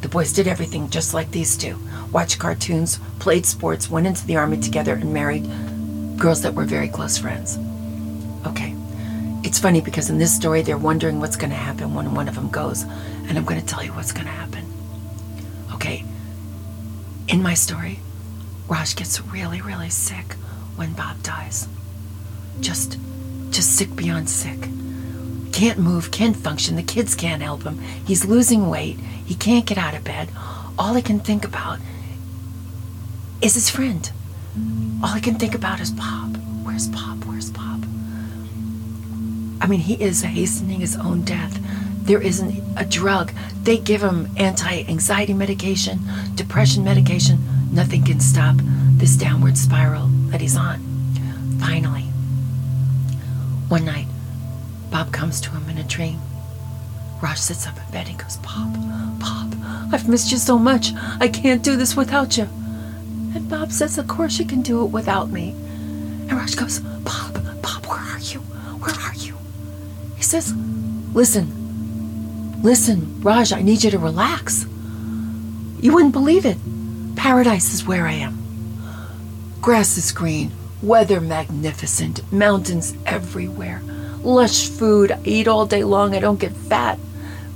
The 0.00 0.08
boys 0.08 0.32
did 0.32 0.46
everything 0.46 0.90
just 0.90 1.12
like 1.12 1.30
these 1.32 1.56
two 1.56 1.76
watched 2.12 2.38
cartoons, 2.38 3.00
played 3.18 3.44
sports, 3.44 3.90
went 3.90 4.06
into 4.06 4.26
the 4.26 4.36
army 4.36 4.58
together, 4.58 4.94
and 4.94 5.12
married 5.12 5.48
girls 6.18 6.42
that 6.42 6.54
were 6.54 6.64
very 6.64 6.88
close 6.88 7.18
friends. 7.18 7.58
Okay. 8.46 8.74
It's 9.48 9.58
funny 9.58 9.80
because 9.80 10.10
in 10.10 10.18
this 10.18 10.36
story, 10.36 10.60
they're 10.60 10.76
wondering 10.76 11.20
what's 11.20 11.34
going 11.36 11.48
to 11.48 11.56
happen 11.56 11.94
when 11.94 12.14
one 12.14 12.28
of 12.28 12.34
them 12.34 12.50
goes, 12.50 12.82
and 12.82 13.38
I'm 13.38 13.46
going 13.46 13.58
to 13.58 13.66
tell 13.66 13.82
you 13.82 13.94
what's 13.94 14.12
going 14.12 14.26
to 14.26 14.30
happen. 14.30 14.62
Okay. 15.72 16.04
In 17.28 17.42
my 17.42 17.54
story, 17.54 17.98
Raj 18.68 18.94
gets 18.94 19.22
really, 19.22 19.62
really 19.62 19.88
sick 19.88 20.34
when 20.76 20.92
Bob 20.92 21.22
dies. 21.22 21.66
Just, 22.60 22.98
just 23.48 23.74
sick 23.74 23.96
beyond 23.96 24.28
sick. 24.28 24.68
Can't 25.50 25.78
move, 25.78 26.10
can't 26.10 26.36
function. 26.36 26.76
The 26.76 26.82
kids 26.82 27.14
can't 27.14 27.40
help 27.40 27.62
him. 27.62 27.78
He's 28.06 28.26
losing 28.26 28.68
weight. 28.68 29.00
He 29.24 29.34
can't 29.34 29.64
get 29.64 29.78
out 29.78 29.94
of 29.94 30.04
bed. 30.04 30.28
All 30.78 30.92
he 30.92 31.00
can 31.00 31.20
think 31.20 31.46
about 31.46 31.78
is 33.40 33.54
his 33.54 33.70
friend. 33.70 34.12
All 35.02 35.14
he 35.14 35.22
can 35.22 35.36
think 35.36 35.54
about 35.54 35.80
is 35.80 35.90
Bob. 35.90 36.36
Where's 36.64 36.86
Bob? 36.86 37.24
Where's 37.24 37.48
Bob? 37.48 37.86
I 39.60 39.66
mean, 39.66 39.80
he 39.80 39.94
is 39.94 40.22
hastening 40.22 40.80
his 40.80 40.96
own 40.96 41.22
death 41.22 41.58
There 42.02 42.22
isn't 42.22 42.62
a 42.76 42.84
drug. 42.84 43.32
They 43.62 43.76
give 43.78 44.02
him 44.02 44.30
anti 44.36 44.84
anxiety 44.88 45.34
medication, 45.34 46.00
depression 46.34 46.82
medication. 46.84 47.38
Nothing 47.70 48.04
can 48.04 48.20
stop 48.20 48.56
this 48.96 49.14
downward 49.16 49.58
spiral 49.58 50.06
that 50.30 50.40
he's 50.40 50.56
on. 50.56 50.80
Finally, 51.60 52.02
one 53.68 53.84
night, 53.84 54.06
Bob 54.90 55.12
comes 55.12 55.40
to 55.42 55.50
him 55.50 55.68
in 55.68 55.76
a 55.78 55.84
dream. 55.84 56.18
Raj 57.22 57.36
sits 57.38 57.66
up 57.66 57.76
in 57.76 57.90
bed 57.92 58.08
and 58.08 58.18
goes, 58.18 58.36
Bob, 58.38 58.74
Bob, 59.20 59.54
I've 59.92 60.08
missed 60.08 60.30
you 60.32 60.38
so 60.38 60.58
much. 60.58 60.92
I 61.20 61.28
can't 61.28 61.62
do 61.62 61.76
this 61.76 61.96
without 61.96 62.36
you. 62.38 62.44
And 63.34 63.48
Bob 63.50 63.72
says, 63.72 63.98
Of 63.98 64.08
course 64.08 64.38
you 64.38 64.46
can 64.46 64.62
do 64.62 64.82
it 64.84 64.90
without 64.90 65.28
me. 65.30 65.50
And 65.50 66.32
Raj 66.32 66.56
goes, 66.56 66.80
Bob, 66.80 67.34
Bob, 67.62 67.86
where 67.86 67.98
are 67.98 68.18
you? 68.18 68.40
Where 68.80 68.94
are 68.94 69.14
you? 69.14 69.37
Says, 70.28 70.54
Listen, 71.14 72.62
listen, 72.62 73.22
Raj, 73.22 73.50
I 73.50 73.62
need 73.62 73.82
you 73.82 73.90
to 73.92 73.98
relax. 73.98 74.66
You 75.80 75.94
wouldn't 75.94 76.12
believe 76.12 76.44
it. 76.44 76.58
Paradise 77.16 77.72
is 77.72 77.86
where 77.86 78.06
I 78.06 78.12
am. 78.12 78.36
Grass 79.62 79.96
is 79.96 80.12
green, 80.12 80.50
weather 80.82 81.22
magnificent, 81.22 82.30
mountains 82.30 82.94
everywhere, 83.06 83.80
lush 84.20 84.68
food. 84.68 85.12
I 85.12 85.20
eat 85.24 85.48
all 85.48 85.64
day 85.64 85.82
long, 85.82 86.14
I 86.14 86.20
don't 86.20 86.38
get 86.38 86.52
fat. 86.52 86.98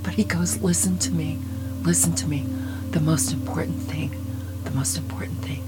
But 0.01 0.15
he 0.15 0.23
goes, 0.23 0.59
Listen 0.63 0.97
to 0.97 1.11
me, 1.11 1.37
listen 1.83 2.15
to 2.15 2.27
me. 2.27 2.43
The 2.89 3.01
most 3.01 3.33
important 3.33 3.83
thing, 3.83 4.15
the 4.63 4.71
most 4.71 4.97
important 4.97 5.37
thing. 5.43 5.61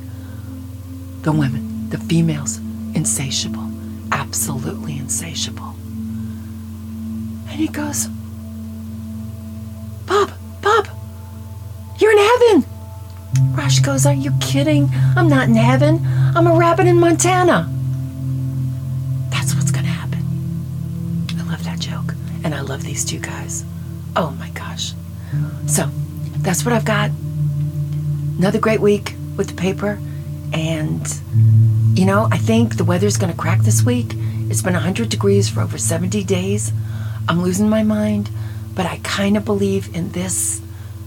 The 1.22 1.32
women, 1.32 1.88
the 1.92 2.00
females, 2.00 2.58
insatiable, 2.96 3.70
absolutely 4.12 4.98
insatiable. 4.98 5.75
And 7.56 7.62
he 7.62 7.70
goes, 7.70 8.08
Bob, 10.06 10.30
Bob, 10.62 10.90
you're 11.98 12.12
in 12.12 12.18
heaven. 12.18 12.66
Raj 13.56 13.82
goes, 13.82 14.06
Are 14.06 14.14
you 14.14 14.34
kidding? 14.42 14.90
I'm 15.16 15.30
not 15.30 15.48
in 15.48 15.56
heaven. 15.56 16.06
I'm 16.36 16.48
a 16.48 16.54
rabbit 16.54 16.86
in 16.86 17.00
Montana. 17.00 17.72
That's 19.30 19.56
what's 19.56 19.72
going 19.72 19.86
to 19.86 19.90
happen. 19.90 20.20
I 21.40 21.50
love 21.50 21.64
that 21.64 21.80
joke. 21.80 22.14
And 22.44 22.54
I 22.54 22.60
love 22.60 22.84
these 22.84 23.06
two 23.06 23.20
guys. 23.20 23.64
Oh 24.18 24.32
my 24.32 24.50
gosh. 24.50 24.92
So, 25.66 25.90
that's 26.40 26.66
what 26.66 26.74
I've 26.74 26.84
got. 26.84 27.10
Another 28.38 28.60
great 28.60 28.82
week 28.82 29.16
with 29.38 29.48
the 29.48 29.54
paper. 29.54 29.98
And, 30.52 31.08
you 31.98 32.06
know, 32.06 32.28
I 32.34 32.38
think 32.38 32.76
the 32.76 32.84
weather's 32.84 33.16
going 33.16 33.32
to 33.32 33.40
crack 33.40 33.62
this 33.62 33.82
week. 33.82 34.12
It's 34.50 34.62
been 34.62 34.74
100 34.74 35.08
degrees 35.08 35.48
for 35.48 35.62
over 35.62 35.78
70 35.78 36.22
days. 36.26 36.74
I'm 37.28 37.42
losing 37.42 37.70
my 37.70 37.84
mind, 37.84 38.30
but 38.76 38.86
I 38.86 39.00
kind 39.04 39.38
of 39.38 39.46
believe 39.46 39.96
in 39.96 40.12
this 40.12 40.62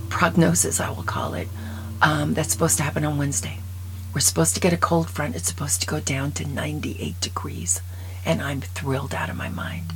prognosis, 0.09 0.81
I 0.81 0.91
will 0.91 1.03
call 1.03 1.35
it, 1.35 1.49
um, 2.03 2.35
that's 2.35 2.53
supposed 2.53 2.77
to 2.79 2.83
happen 2.83 3.05
on 3.05 3.19
Wednesday. 3.19 3.59
We're 4.15 4.21
supposed 4.21 4.55
to 4.55 4.61
get 4.61 4.73
a 4.73 4.77
cold 4.77 5.11
front. 5.11 5.37
It's 5.37 5.49
supposed 5.49 5.81
to 5.83 5.87
go 5.87 6.01
down 6.01 6.33
to 6.33 6.49
98 6.49 7.21
degrees, 7.21 7.81
and 8.25 8.43
I'm 8.43 8.61
thrilled 8.61 9.15
out 9.15 9.31
of 9.31 9.37
my 9.37 9.49
mind. 9.49 9.93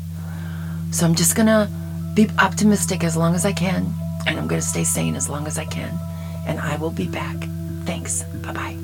So 0.92 1.06
I'm 1.06 1.14
just 1.14 1.35
gonna 1.35 1.70
be 2.14 2.28
optimistic 2.38 3.02
as 3.02 3.16
long 3.16 3.35
as 3.35 3.44
I 3.44 3.52
can, 3.52 3.92
and 4.26 4.38
I'm 4.38 4.46
gonna 4.46 4.62
stay 4.62 4.85
sane 4.85 5.16
as 5.16 5.28
long 5.28 5.46
as 5.46 5.58
I 5.58 5.64
can, 5.64 5.98
and 6.46 6.61
I 6.61 6.76
will 6.76 6.90
be 6.90 7.06
back. 7.06 7.37
Thanks. 7.85 8.22
Bye 8.22 8.52
bye. 8.52 8.82